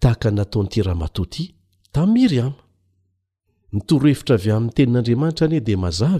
tahaka 0.00 0.28
nataonyity 0.30 0.80
rahmatoty 0.88 1.44
tamiry 1.94 2.38
mitorohevitra 3.72 4.34
avy 4.38 4.50
a'ny 4.54 4.68
tenin'adamantra 4.76 5.44
an 5.46 5.60
de 5.66 5.76
maza 5.84 6.10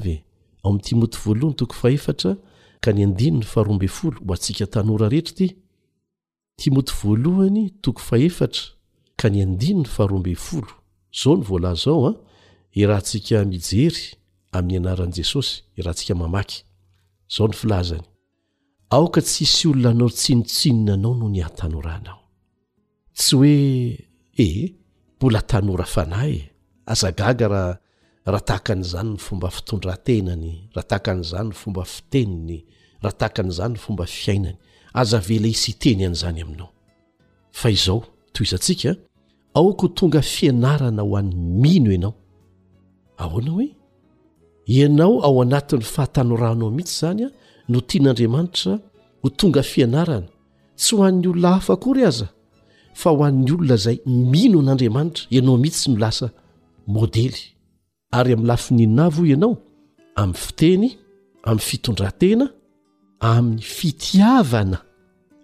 ao 0.64 0.72
m'timoty 0.74 1.16
voalohny 1.24 1.54
toko 1.58 1.74
fahefatra 1.80 2.30
ka 2.82 2.92
ny 2.92 3.00
andinny 3.06 3.44
faharoambe 3.52 3.88
folo 3.88 4.18
o 4.28 4.32
antsika 4.32 4.66
tanora 4.74 5.08
rehetra 5.08 5.32
ty 5.36 5.46
timoty 6.60 6.92
voalohany 7.00 7.70
toko 7.82 8.00
fahefatra 8.08 8.62
ka 9.18 9.28
ny 9.30 9.40
andin 9.42 9.78
ny 9.80 9.84
faharoambe 9.94 10.34
folo 10.34 10.81
zao 11.12 11.36
ny 11.36 11.44
vola 11.44 11.74
zao 11.74 12.06
a 12.06 12.12
ah, 12.12 12.16
i 12.72 12.86
raha 12.88 13.00
ntsika 13.00 13.44
mijery 13.44 14.14
amin'ny 14.52 14.78
anaran'i 14.80 15.16
jesosy 15.16 15.62
irahantsika 15.76 16.14
mamaky 16.14 16.64
zao 17.36 17.46
ny 17.48 17.52
filazany 17.54 18.06
aoka 18.90 19.20
tsisy 19.20 19.68
olona 19.68 19.90
anao 19.90 20.08
tsinotsinona 20.18 20.92
anao 20.94 21.14
noho 21.18 21.28
ny 21.34 21.40
atanoranao 21.48 22.18
tsy 23.18 23.36
hoe 23.36 23.56
ehe 24.44 24.64
mbola 25.16 25.40
tanora 25.50 25.84
fanaye 25.94 26.40
azagaga 26.92 27.46
ra 27.54 27.64
ratahakan'izany 28.32 29.10
ny 29.14 29.18
fomba 29.24 29.48
fitondrantenany 29.56 30.50
raha 30.74 30.88
takan'izany 30.92 31.48
ny 31.52 31.54
fomba 31.60 31.82
fiteniny 31.92 32.56
raha 33.04 33.16
takan'izany 33.22 33.72
ny 33.74 33.78
fomba 33.84 34.04
fiainany 34.18 34.58
aza 35.00 35.18
vela 35.28 35.48
isy 35.54 35.70
iteny 35.72 36.02
an'izany 36.08 36.38
aminao 36.44 36.70
fa 37.58 37.68
izao 37.76 38.00
toy 38.34 38.44
isantsika 38.48 38.90
aoka 39.54 39.82
ho 39.82 39.88
tonga 39.88 40.22
fianarana 40.22 41.02
ho 41.02 41.16
an'ny 41.16 41.34
mino 41.36 41.92
ianao 41.92 42.14
ahoana 43.18 43.50
hoe 43.50 43.76
ianao 44.66 45.14
ao 45.24 45.42
anatin'ny 45.42 45.84
fahatanoranoao 45.84 46.70
mihitsy 46.76 46.96
zany 47.00 47.22
a 47.24 47.28
no 47.68 47.80
tian'andriamanitra 47.88 48.72
ho 49.22 49.28
tonga 49.38 49.62
fianarana 49.62 50.28
tsy 50.78 50.94
ho 50.96 51.02
an'ny 51.08 51.26
olona 51.28 51.50
hafaakory 51.56 52.04
aza 52.10 52.28
fa 52.94 53.10
ho 53.10 53.24
an'ny 53.24 53.50
olona 53.52 53.76
zay 53.84 53.96
mino 54.06 54.60
an'andriamanitra 54.60 55.24
ianao 55.36 55.56
mihitsy 55.56 55.82
sy 55.82 55.90
milasa 55.90 56.26
modely 56.86 57.40
ary 58.12 58.32
amin'ny 58.32 58.46
lafi 58.48 58.74
ninona 58.74 59.08
v 59.10 59.16
o 59.22 59.24
ianao 59.26 59.54
amin'ny 60.16 60.36
fiteny 60.46 60.88
amin'ny 61.46 61.62
fitondratena 61.70 62.46
amin'ny 63.20 63.60
fitiavana 63.76 64.78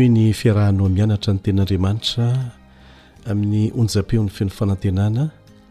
e 0.00 0.08
ny 0.08 0.32
fiarahano 0.32 0.88
mianatra 0.88 1.32
ny 1.34 1.38
ten'andriamanitra 1.44 2.26
amin'ny 3.30 3.70
onjapeo 3.80 4.22
'ny 4.24 4.30
feno 4.32 4.50
fanantenana 4.50 5.24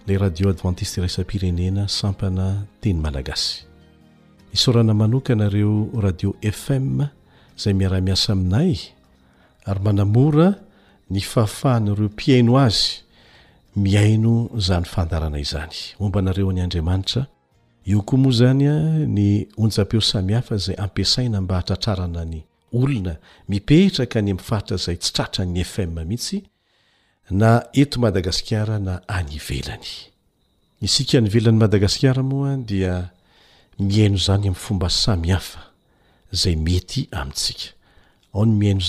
lay 0.07 0.17
radio 0.17 0.49
adventiste 0.53 1.01
resapirenena 1.01 1.87
sampana 1.89 2.65
teny 2.81 2.99
malagasy 3.03 3.63
isaorana 4.53 4.93
manoka 4.93 5.33
nareo 5.35 5.89
radio 6.05 6.29
fm 6.45 6.91
zay 7.61 7.73
miara-miasa 7.73 8.33
aminay 8.33 8.71
ary 9.69 9.81
manamora 9.85 10.47
ny 11.09 11.19
faafahnareo 11.21 12.09
mpiaino 12.13 12.53
azy 12.65 12.87
miaino 13.75 14.33
zany 14.67 14.85
fandarana 14.93 15.39
izany 15.41 15.75
omba 15.99 16.19
anareo 16.19 16.49
any 16.53 16.61
andriamanitra 16.61 17.25
io 17.85 18.01
koa 18.05 18.19
moa 18.21 18.31
zany 18.39 18.63
a 18.69 18.75
ny 19.17 19.47
onjapeo 19.57 20.01
samihafa 20.01 20.57
zay 20.57 20.75
ampiasaina 20.83 21.41
mba 21.41 21.55
hatratrarana 21.57 22.25
ny 22.25 22.43
olona 22.71 23.17
mipehitraka 23.49 24.19
ny 24.21 24.29
amin'n 24.31 24.43
fahatra 24.47 24.77
zay 24.79 24.95
tsy 24.99 25.11
tratrany 25.15 25.63
fm 25.65 25.91
mihitsy 26.07 26.37
na 27.41 27.51
ento 27.81 27.97
madagasikara 28.05 28.77
na 28.87 28.95
anyvelanyisknveany 29.17 31.57
madagaskara 31.61 32.21
moadaozanyam'fomba 32.31 34.89
samihafaayeaha 34.89 35.71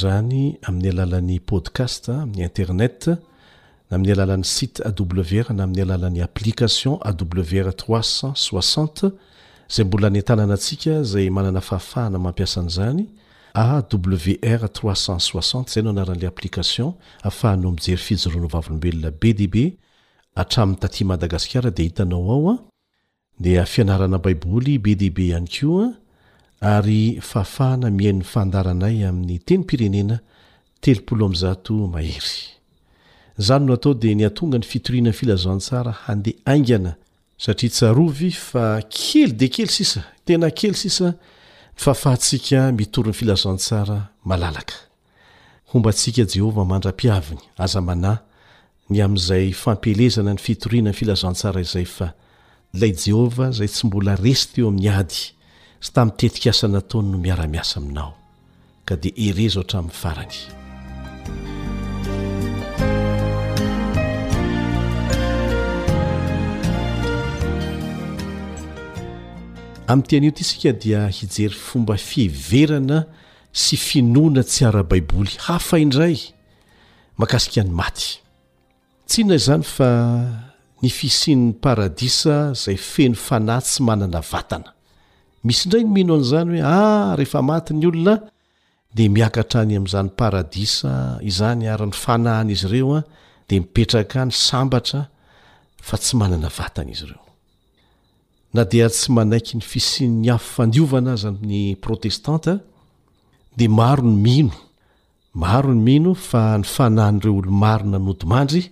zany 0.02 0.34
amin'y 0.68 0.90
alaan'y 1.04 1.38
podcast 1.50 2.02
amin'ny 2.22 2.42
internet 2.50 2.98
na 3.90 3.94
amin'ny 3.96 4.12
alalan'ny 4.16 4.44
site 4.56 4.78
awr 4.90 5.46
na 5.56 5.62
amin'y 5.66 5.82
alalan'ny 5.86 6.20
application 6.30 6.94
awr 7.10 7.68
ticent 7.80 8.36
soint 8.36 9.04
zay 9.74 9.84
mbola 9.88 10.08
ny 10.10 10.18
ntanana 10.22 10.54
atsika 10.58 10.94
zay 11.12 11.26
manana 11.36 11.60
fahafahana 11.68 12.18
mampiasan'zany 12.26 13.04
awr 13.54 14.62
360 14.72 15.68
zay 15.68 15.82
no 15.82 15.90
anaran'ila 15.90 16.28
applikation 16.28 16.94
ahafahano 17.22 17.70
mijery 17.70 17.96
fijoroano 17.96 18.48
vavolombelona 18.48 19.10
bdb 19.10 19.72
atramin'ny 20.34 20.78
taty 20.80 21.04
madagasikara 21.04 21.70
de 21.76 21.82
hitanao 21.82 22.32
ao 22.32 22.48
an 22.50 22.58
di 23.40 23.56
fianarana 23.72 24.18
baiboly 24.24 24.78
bdb 24.78 25.18
ihany 25.18 25.48
koan 25.56 25.94
ary 26.60 27.20
faafahana 27.30 27.90
mihaino'ny 27.90 28.24
fandaranay 28.32 28.96
amin'ny 29.08 29.38
teny 29.46 29.60
mpirenena 29.64 30.16
telmzato 30.82 31.74
mahery 31.86 32.56
zany 33.38 33.66
no 33.66 33.72
atao 33.74 33.94
de 33.94 34.14
nyatonga 34.14 34.58
ny 34.58 34.64
fitoriana 34.64 35.10
ny 35.10 35.14
filazantsara 35.14 35.92
hande 36.08 36.36
aingana 36.44 36.94
satria 37.38 37.70
tsarovy 37.70 38.30
fa 38.30 38.80
kely 38.88 39.32
de 39.36 39.48
kely 39.48 39.68
sisa 39.68 40.04
tena 40.24 40.50
kely 40.50 40.72
sisa 40.74 41.14
yfafahatsika 41.78 42.72
mitoryn'ny 42.78 43.16
filazantsara 43.18 43.98
malalaka 44.28 44.74
homba 45.72 45.90
ntsika 45.92 46.24
jehovah 46.34 46.64
mandra-piaviny 46.72 47.42
aza 47.64 47.80
manahy 47.88 48.20
ny 48.90 48.98
amin'izay 49.04 49.46
fampelezana 49.62 50.32
ny 50.36 50.40
fitorianany 50.46 50.96
filazantsara 50.98 51.58
izay 51.66 51.86
fa 51.96 52.08
ilay 52.76 52.92
jehovah 53.04 53.48
izay 53.54 53.70
tsy 53.72 53.82
mbola 53.88 54.14
resta 54.24 54.56
eo 54.60 54.68
amin'ny 54.70 54.88
ady 55.00 55.22
sy 55.84 55.88
tamintetika 55.94 56.50
asa 56.52 56.66
nataony 56.68 57.06
no 57.10 57.16
miara-miasa 57.24 57.74
aminao 57.80 58.12
ka 58.86 58.94
dia 59.02 59.16
erezao 59.26 59.62
hatramin'ny 59.62 59.96
farany 60.00 60.38
amin'ny 69.90 70.06
ten'io 70.08 70.32
ty 70.36 70.44
sika 70.46 70.72
dia 70.72 71.08
hijery 71.10 71.54
fomba 71.54 71.96
fiheverana 72.08 72.98
sy 73.52 73.76
finoana 73.76 74.42
tsy 74.46 74.64
arabaiboly 74.70 75.32
hafa 75.46 75.78
idray 75.84 76.16
aaikn 77.22 79.32
zaa 79.46 79.58
n 80.82 80.84
fiisinny 80.98 81.48
aadisa 81.70 82.36
zay 82.54 82.76
feno 82.92 83.16
fanay 83.26 83.60
tsy 83.62 83.78
manana 83.86 84.20
vaana 84.30 84.70
mis 85.46 85.60
dray 85.70 85.84
nmino 85.84 86.14
an'zany 86.20 86.58
oeehefamanyona 86.62 88.14
ah, 88.14 88.20
de 88.96 89.02
miakatra 89.10 89.60
any 89.62 89.74
ami'izany 89.78 90.10
paradisa 90.20 90.92
izany 91.22 91.64
aryny 91.74 91.94
fanahan'izy 92.04 92.66
ireo 92.70 92.94
a 92.98 93.00
de 93.48 93.54
mipetraka 93.60 94.18
any 94.22 94.32
sambatra 94.48 95.00
fa 95.86 95.96
tsy 95.98 96.12
manana 96.20 96.48
vatana 96.58 96.90
izy 96.94 97.04
ireo 97.06 97.31
na 98.54 98.62
dia 98.68 98.86
tsy 98.88 99.08
manaiky 99.16 99.54
ny 99.58 99.64
fisin'ny 99.64 100.28
hafy 100.32 100.50
fandiovana 100.54 101.10
azy 101.16 101.26
amin'ny 101.28 101.62
protestanta 101.84 102.52
dia 103.56 103.68
maro 103.80 104.04
ny 104.04 104.16
mino 104.26 104.52
maro 105.42 105.72
ny 105.72 105.80
mino 105.86 106.10
fa 106.28 106.42
ny 106.60 106.64
fanah 106.74 107.08
n'ireo 107.12 107.34
olomaro 107.40 107.84
na 107.92 107.98
nodimandry 108.06 108.62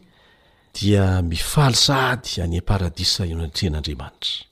dia 0.77 1.05
mifalysa 1.31 1.95
ady 2.13 2.33
anyparadisa 2.47 3.23
inatren'andriamanitra 3.27 4.45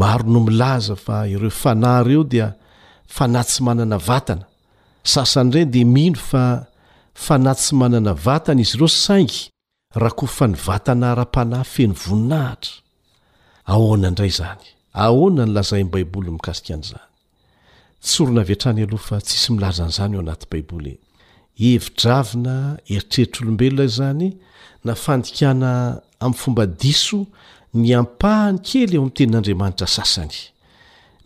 maro 0.00 0.24
no 0.32 0.40
milaza 0.48 0.94
fa 1.04 1.16
ireo 1.34 1.52
fanahy 1.62 2.04
reo 2.08 2.22
dia 2.32 2.48
fana 3.14 3.40
tsy 3.48 3.60
manana 3.66 3.96
vatana 4.08 4.44
sasany 5.12 5.48
ireny 5.56 5.70
di 5.72 5.82
mino 5.94 6.18
fa 6.28 6.44
fana 7.24 7.52
tsy 7.58 7.72
manana 7.80 8.12
vatana 8.26 8.60
izy 8.64 8.74
ireo 8.78 8.88
saingy 9.04 9.38
raha 10.00 10.16
ko 10.18 10.24
fa 10.36 10.44
ny 10.50 10.56
vatana 10.66 11.04
ara-panahy 11.12 11.66
feno 11.74 11.94
voninahitra 12.04 12.74
ahoana 13.68 14.08
indray 14.08 14.30
zany 14.30 14.60
ahoana 14.92 15.46
ny 15.46 15.52
lazain' 15.52 15.90
baiboly 15.94 16.30
mikasika 16.30 16.74
an'zany 16.74 17.02
tsorona 18.02 18.40
avatrany 18.42 18.80
alohfa 18.86 19.16
tsisy 19.26 19.48
milazanyzany 19.56 20.12
eo 20.16 20.20
anatbaibol 20.24 20.86
eidravina 21.66 22.54
eritreritr' 22.92 23.40
olombelona 23.42 23.86
zany 23.98 24.28
nafandikana 24.86 25.70
amin'yfomba 26.24 26.64
diso 26.80 27.20
ny 27.80 27.88
ampahany 28.00 28.56
kely 28.68 28.92
eo 28.96 29.00
am'ny 29.02 29.12
tenin'andriamanitra 29.18 29.86
sasany 29.96 30.34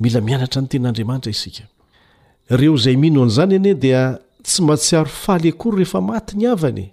mila 0.01 0.19
iaatrany 0.31 0.67
teninadrmaitrasezayino 0.71 3.21
an'zany 3.27 3.55
an 3.59 3.65
dia 3.85 4.03
tsy 4.47 4.61
mahatsiaro 4.67 5.11
faly 5.25 5.49
akory 5.55 5.77
rehefa 5.81 6.01
maty 6.11 6.35
ny 6.41 6.47
avany 6.55 6.87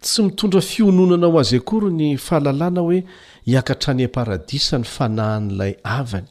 tsy 0.00 0.22
mitondra 0.22 0.60
fiononana 0.60 1.26
ho 1.26 1.38
azy 1.40 1.56
akory 1.56 1.90
ny 2.00 2.16
fahalalàna 2.16 2.80
hoe 2.80 2.98
hiakatra 3.46 3.90
any 3.94 4.04
aparadisa 4.08 4.76
ny 4.78 4.84
fanahan'ilay 4.96 5.72
avany 5.98 6.26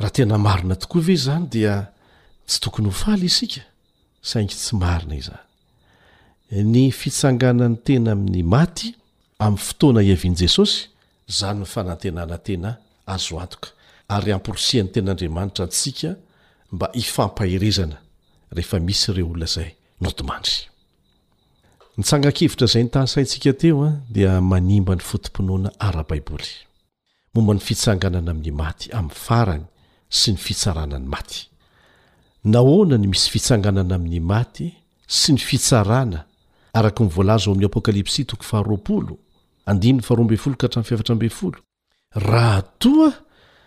raha 0.00 0.12
tena 0.16 0.36
marina 0.38 0.74
tokoa 0.82 1.02
ve 1.06 1.12
izany 1.14 1.46
dia 1.52 1.74
tsy 2.48 2.58
tokony 2.64 2.86
ho 2.88 2.94
faly 3.04 3.26
isika 3.32 3.62
saingy 4.28 4.54
tsy 4.58 4.74
marina 4.82 5.14
iza 5.16 5.36
ny 6.74 6.90
fitsanganany 7.00 7.76
tena 7.86 8.12
amin'ny 8.12 8.42
maty 8.54 8.88
amin'ny 9.44 9.62
fotoana 9.66 10.00
iavian'i 10.02 10.38
jesosy 10.42 10.78
zany 11.38 11.58
ny 11.60 11.66
fanantenana 11.74 12.36
tena 12.46 12.70
azoantoka 13.14 13.68
ary 14.14 14.30
ampirosian'ny 14.32 14.92
ten'andriamanitra 14.92 15.64
nsika 15.72 16.10
mba 16.72 16.86
hifampaherezana 16.92 17.96
rehefa 18.56 18.78
misy 18.86 19.10
ireo 19.10 19.26
olona 19.30 19.44
izay 19.50 19.70
nodimandry 20.00 20.73
nitsangakevitra 21.96 22.66
zay 22.66 22.82
nytasaintsika 22.84 23.52
teo 23.54 23.82
a 23.84 23.88
ah, 23.88 23.94
dia 24.10 24.40
manimba 24.40 24.94
ny 24.94 25.00
fotomponoana 25.02 25.70
ara-baiboly 25.78 26.50
momba 27.34 27.54
ny 27.54 27.60
fitsanganana 27.62 28.30
amin'ny 28.30 28.50
maty 28.50 28.90
amin'ny 28.90 29.14
farany 29.14 29.64
sy 30.08 30.32
ny 30.34 30.38
fitsaranany 30.38 31.06
maty 31.06 31.44
nahoanany 32.44 33.06
misy 33.06 33.30
fitsanganana 33.34 33.94
amin'ny 33.94 34.18
maty 34.20 34.68
sy 35.06 35.32
ny 35.32 35.38
fitsarana 35.38 36.24
araka 36.74 37.04
ivolaz 37.06 37.46
oamin'ny 37.46 37.66
apokalps 37.66 38.22
raha 42.26 42.62
toa 42.82 43.10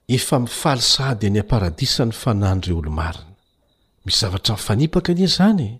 efa 0.07 0.39
mifalisady 0.39 1.29
ny 1.29 1.39
aparadisany 1.39 2.11
fanandry 2.11 2.73
olomarina 2.73 3.33
misy 4.05 4.19
zavatra 4.19 4.55
nyfanipaka 4.55 5.11
ania 5.11 5.27
zany 5.27 5.79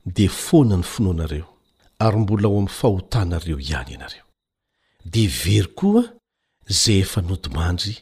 dia 0.07 0.29
foanany 0.31 0.83
finoanareo 0.83 1.58
ary 2.01 2.17
mbola 2.19 2.49
ao 2.49 2.55
amin'ny 2.57 2.69
fahotanareo 2.81 3.59
ihany 3.69 3.91
ianareo 3.93 4.25
dia 5.13 5.23
ivery 5.25 5.69
koa 5.79 6.05
izay 6.73 6.99
efa 7.05 7.21
nodimandry 7.29 7.95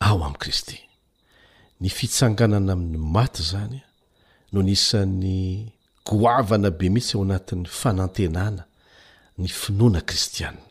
ao 0.00 0.24
ami'i 0.24 0.38
kristy 0.42 0.76
ny 1.80 1.88
fitsanganana 1.96 2.72
amin'ny 2.76 2.98
maty 3.14 3.40
izanya 3.46 3.82
no 4.52 4.60
nisan'ny 4.62 5.38
goavana 6.08 6.70
be 6.78 6.86
mihitsy 6.94 7.14
eo 7.16 7.22
anatin'ny 7.24 7.66
fanantenana 7.80 8.62
ny 9.38 9.48
finoana 9.60 10.00
kristianna 10.08 10.64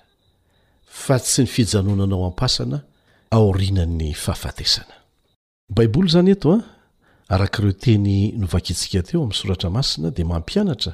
fa 1.04 1.16
tsy 1.24 1.42
ny 1.44 1.48
fijanonanao 1.54 2.24
ampasana 2.30 2.78
aorinan'ny 3.38 4.08
fahafatesana 4.24 4.96
baiboly 5.76 6.08
izany 6.10 6.32
eto 6.36 6.50
a 6.56 6.62
arakaireo 7.34 7.74
teny 7.84 8.16
novakitsika 8.42 9.00
teo 9.08 9.18
amin'ny 9.24 9.40
soratra 9.42 9.70
masina 9.78 10.08
dia 10.16 10.26
mampianatra 10.34 10.94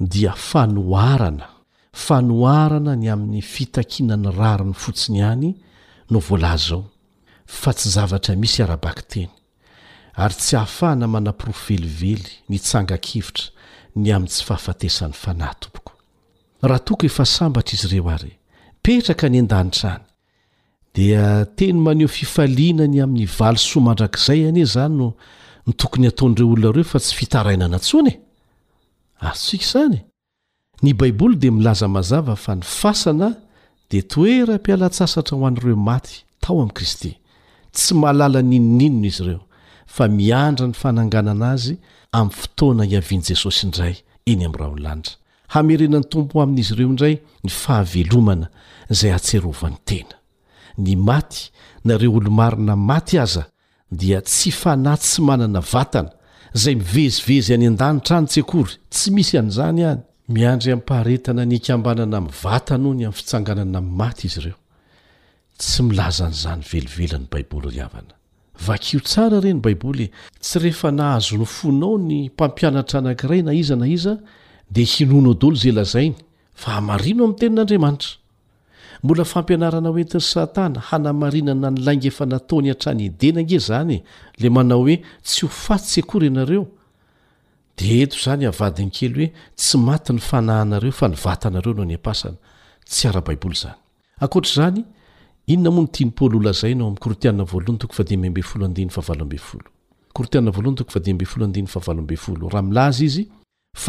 dia 0.00 0.32
fanoarana 0.32 1.48
fanoarana 1.92 2.94
ny 2.96 3.08
amin'ny 3.10 3.42
fitakianany 3.42 4.30
rariny 4.30 4.74
fotsiny 4.74 5.18
ihany 5.18 5.54
no 6.10 6.18
vola 6.20 6.56
zao 6.56 6.84
fa 7.46 7.72
tsy 7.74 7.90
zavatra 7.90 8.36
misy 8.36 8.62
arabaky 8.62 9.02
teny 9.10 9.30
ary 10.22 10.34
tsy 10.34 10.56
hahafahana 10.56 11.06
manam-piro 11.06 11.52
felively 11.52 12.22
nitsangakivitra 12.48 13.46
ny 13.96 14.12
amin'ny 14.14 14.30
tsy 14.30 14.44
fahafatesan'ny 14.44 15.14
fanahytompoko 15.22 15.92
raha 16.62 16.78
toko 16.84 17.06
efa 17.06 17.24
sambatra 17.24 17.74
izy 17.74 17.88
ireo 17.88 18.10
ary 18.14 18.32
petraka 18.82 19.26
ny 19.28 19.38
an-danitra 19.42 19.92
any 19.96 20.02
dia 20.94 21.24
teny 21.58 21.72
maneho 21.82 22.08
fifaliana 22.08 22.86
ny 22.86 23.02
amin'ny 23.02 23.26
valysoa 23.38 23.82
mandrakizay 23.82 24.46
anie 24.48 24.62
izany 24.62 24.94
no 24.96 25.10
ny 25.66 25.72
tokony 25.74 26.06
hataon'ireo 26.06 26.50
olona 26.54 26.72
reo 26.76 26.84
fa 26.86 27.00
tsy 27.02 27.14
fitarainana 27.18 27.78
tsone 27.82 28.14
ary 29.20 29.34
tsika 29.36 29.64
izany 29.64 30.00
ny 30.82 30.94
baiboly 30.94 31.36
dia 31.36 31.52
milaza 31.52 31.88
mazava 31.88 32.36
fa 32.36 32.54
ny 32.54 32.62
fasana 32.62 33.32
dia 33.90 34.02
toerampialatsasatra 34.02 35.36
ho 35.36 35.46
an'ireo 35.46 35.76
maty 35.76 36.16
tao 36.40 36.56
amin'i 36.60 36.74
kristy 36.76 37.10
tsy 37.74 37.94
mahalala 38.00 38.40
ninoninona 38.42 39.06
izy 39.08 39.22
ireo 39.24 39.40
fa 39.94 40.04
miandra 40.18 40.66
ny 40.68 40.74
fananganana 40.82 41.46
azy 41.54 41.74
amin'ny 42.18 42.36
fotoana 42.40 42.84
hiavian' 42.90 43.24
jesosy 43.28 43.62
indray 43.66 43.96
eny 44.30 44.46
amin'raha 44.46 44.70
ony 44.72 44.82
lanitra 44.86 45.14
hamerenany 45.54 46.04
tompo 46.12 46.34
amin'izy 46.44 46.72
ireo 46.76 46.88
indray 46.92 47.14
ny 47.44 47.50
fahavelomana 47.60 48.46
izay 48.92 49.12
atserovan'ny 49.18 49.78
tena 49.88 50.14
ny 50.84 50.94
maty 51.08 51.42
nareo 51.84 52.12
olomarina 52.20 52.76
maty 52.76 53.18
aza 53.18 53.44
dia 54.00 54.20
tsy 54.22 54.50
fanat 54.62 55.00
sy 55.10 55.20
manana 55.26 55.58
vatana 55.72 56.10
zay 56.54 56.74
mivezivezy 56.74 57.52
any 57.54 57.66
an-danitra 57.66 58.16
any 58.18 58.26
tsy 58.26 58.40
akory 58.40 58.78
tsy 58.90 59.10
misy 59.12 59.38
an'izany 59.38 59.82
hany 59.84 60.00
miandry 60.28 60.72
ami'mpaharetana 60.72 61.44
ny 61.44 61.54
ikambanana 61.56 62.16
amin'ny 62.16 62.36
vatano 62.42 62.90
h 62.90 62.94
ny 62.94 62.94
amin'ny 63.04 63.16
fitsanganana 63.18 63.78
ami'ny 63.78 63.96
maty 63.98 64.26
izy 64.28 64.40
ireo 64.40 64.56
tsy 65.60 65.82
milaza 65.82 66.24
n'izany 66.28 66.62
velivelany 66.72 67.26
baiboly 67.32 67.68
ry 67.74 67.80
avana 67.86 68.14
vakio 68.66 69.00
tsara 69.00 69.40
reny 69.44 69.60
baibolye 69.60 70.06
tsy 70.44 70.58
rehefa 70.62 70.90
nahazo 70.90 71.36
nyfonao 71.36 71.94
ny 72.08 72.28
mpampianatra 72.32 72.98
anakiray 73.04 73.42
na 73.42 73.52
iza 73.52 73.76
na 73.76 73.86
iza 73.86 74.18
dia 74.70 74.84
hinono 74.86 75.34
dolo 75.34 75.56
zay 75.56 75.72
lazainy 75.72 76.16
fa 76.54 76.76
amarino 76.80 77.24
ami'ny 77.24 77.36
tenin'andriamanitra 77.38 78.16
mbola 79.04 79.24
fampianarana 79.24 79.88
oentin'ny 79.94 80.20
satana 80.32 80.80
hanamarinana 80.90 81.68
nylainga 81.74 82.06
efa 82.12 82.24
nataony 82.32 82.68
atrany 82.74 83.02
idenange 83.10 83.58
zany 83.68 83.94
e. 83.94 83.98
la 84.42 84.50
manao 84.56 84.82
oe 84.86 84.96
tsy 85.26 85.42
hofatsy 85.46 86.00
akory 86.00 86.26
anareo 86.32 86.64
de 87.78 87.86
eto 88.02 88.16
zany 88.24 88.42
avadiny 88.52 88.90
kely 88.96 89.12
hoe 89.14 89.28
tsy 89.56 89.76
maty 89.86 90.12
ny 90.12 90.18
fanahnareo 90.20 90.92
fa 90.92 91.06
nivatanare 91.08 91.74
nonyaannzif 91.74 93.08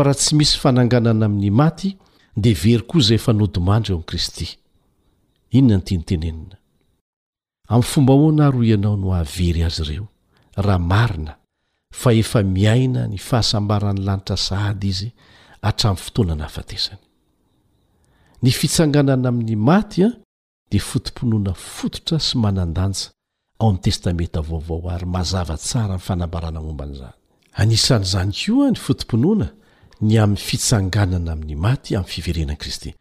rah 0.06 0.16
tsy 0.22 0.32
misy 0.38 0.58
fanangana 0.64 1.10
amin'nyadey 1.26 1.92
ayndanra 3.26 3.94
o 3.96 4.04
isty 4.14 4.48
inona 5.52 5.76
ny 5.80 5.84
tianytenenina 5.86 6.56
amin'ny 7.74 7.88
fomba 7.92 8.14
hoana 8.22 8.48
roy 8.56 8.68
ianao 8.74 8.96
no 9.02 9.08
hahavery 9.18 9.62
azy 9.68 9.82
ireo 9.86 10.08
raha 10.66 10.80
marina 10.92 11.34
fa 12.02 12.10
efa 12.22 12.40
miaina 12.58 13.02
ny 13.14 13.18
fahasambaran'ny 13.30 14.02
lanitra 14.08 14.38
sady 14.48 14.88
izy 14.94 15.10
atramin'ny 15.68 16.04
fotoanana 16.06 16.46
hafatesany 16.48 17.02
ny 18.44 18.50
fitsanganana 18.60 19.28
amin'ny 19.32 19.56
maty 19.70 20.00
a 20.08 20.12
dia 20.72 20.84
fotom-ponoana 20.92 21.54
fototra 21.78 22.18
sy 22.28 22.34
manandanja 22.44 23.06
ao 23.62 23.68
amin'ny 23.70 23.82
testamenta 23.86 24.40
vaovao 24.50 24.90
ary 24.96 25.06
mazava 25.16 25.56
tsara 25.66 25.94
min'y 25.98 26.06
fanambarana 26.08 26.60
mombanaizany 26.66 27.18
anisan'izany 27.62 28.32
ko 28.42 28.54
a 28.68 28.72
ny 28.74 28.78
fotom-ponoana 28.86 29.48
ny 30.08 30.14
amin'ny 30.24 30.44
fitsanganana 30.50 31.30
amin'ny 31.36 31.56
maty 31.66 31.90
amin'ny 31.98 32.12
fiverenan'i 32.14 32.60
kristy 32.64 32.92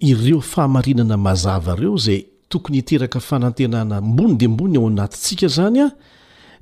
ireo 0.00 0.40
fahamarinana 0.40 1.16
mazavareo 1.16 1.96
zay 1.96 2.26
tokony 2.48 2.76
hiteraka 2.76 3.20
fanantenana 3.20 4.00
mbony 4.00 4.34
de 4.36 4.48
mbony 4.48 4.76
ao 4.78 4.86
anatytsika 4.88 5.48
zany 5.48 5.80
a 5.80 5.90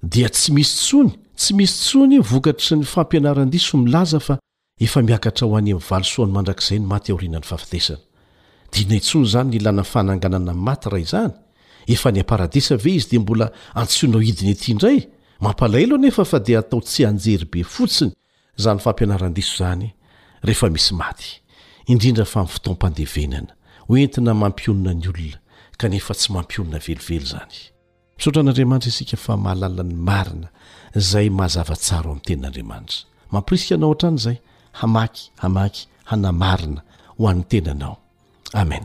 dia 0.03 0.29
tsy 0.29 0.53
misy 0.53 0.77
tsony 0.81 1.11
tsy 1.37 1.55
misy 1.55 1.75
tsony 1.75 2.19
vokatry 2.21 2.77
ny 2.77 2.85
fampianaran-diso 2.85 3.79
milaza 3.79 4.21
fa 4.21 4.39
efa 4.81 5.03
miakatra 5.03 5.47
ho 5.49 5.57
any 5.57 5.73
ami'nvalsoany 5.73 6.33
mandrakizay 6.33 6.79
ny 6.79 6.87
maty 6.87 7.13
aorina 7.13 7.39
n'ny 7.39 7.45
fafitesana 7.47 8.01
diana 8.73 8.99
ntsony 8.99 9.27
zany 9.33 9.49
ny 9.51 9.59
lana 9.65 9.83
fananganana 9.85 10.53
n 10.53 10.59
maty 10.69 10.91
ray 10.91 11.03
izany 11.03 11.33
efa 11.87 12.11
ny 12.13 12.21
aparadisa 12.21 12.77
ve 12.77 12.91
izy 12.99 13.09
de 13.11 13.19
mbola 13.19 13.47
antsonao 13.75 14.21
hidiny 14.21 14.51
ety 14.51 14.73
indray 14.73 14.99
mampalailo 15.41 15.97
nefa 15.97 16.25
fa 16.25 16.39
dia 16.41 16.59
atao 16.59 16.81
tsy 16.81 17.05
anjery 17.07 17.45
be 17.51 17.63
fotsiny 17.65 18.13
zany 18.57 18.79
fampianaran-diso 18.81 19.57
zany 19.59 19.93
rehefa 20.43 20.71
misy 20.71 20.95
maty 20.95 21.44
indrindra 21.93 22.25
fa 22.33 22.41
min'ny 22.43 22.53
fotoam-pandevenana 22.55 23.53
hoentina 23.89 24.33
mampionona 24.43 24.93
ny 25.01 25.07
olona 25.11 25.39
kanefa 25.81 26.15
tsy 26.19 26.29
mampionana 26.35 26.79
velively 26.87 27.17
izany 27.23 27.57
misaoatran'andriamanitra 28.21 28.89
isika 28.95 29.17
fa 29.25 29.35
mahalalan'ny 29.45 29.95
marina 30.09 30.49
izay 31.01 31.29
mahazavatsaro 31.39 32.09
amin'ny 32.11 32.27
tenin'andriamanitra 32.27 33.01
mampirisika 33.35 33.73
anao 33.77 33.91
hatrany 33.95 34.19
izay 34.23 34.39
hamaky 34.81 35.23
hamaky 35.43 35.83
hanamarina 36.11 36.81
ho 37.17 37.23
an'ny 37.31 37.45
tenanao 37.53 37.95
amen 38.63 38.85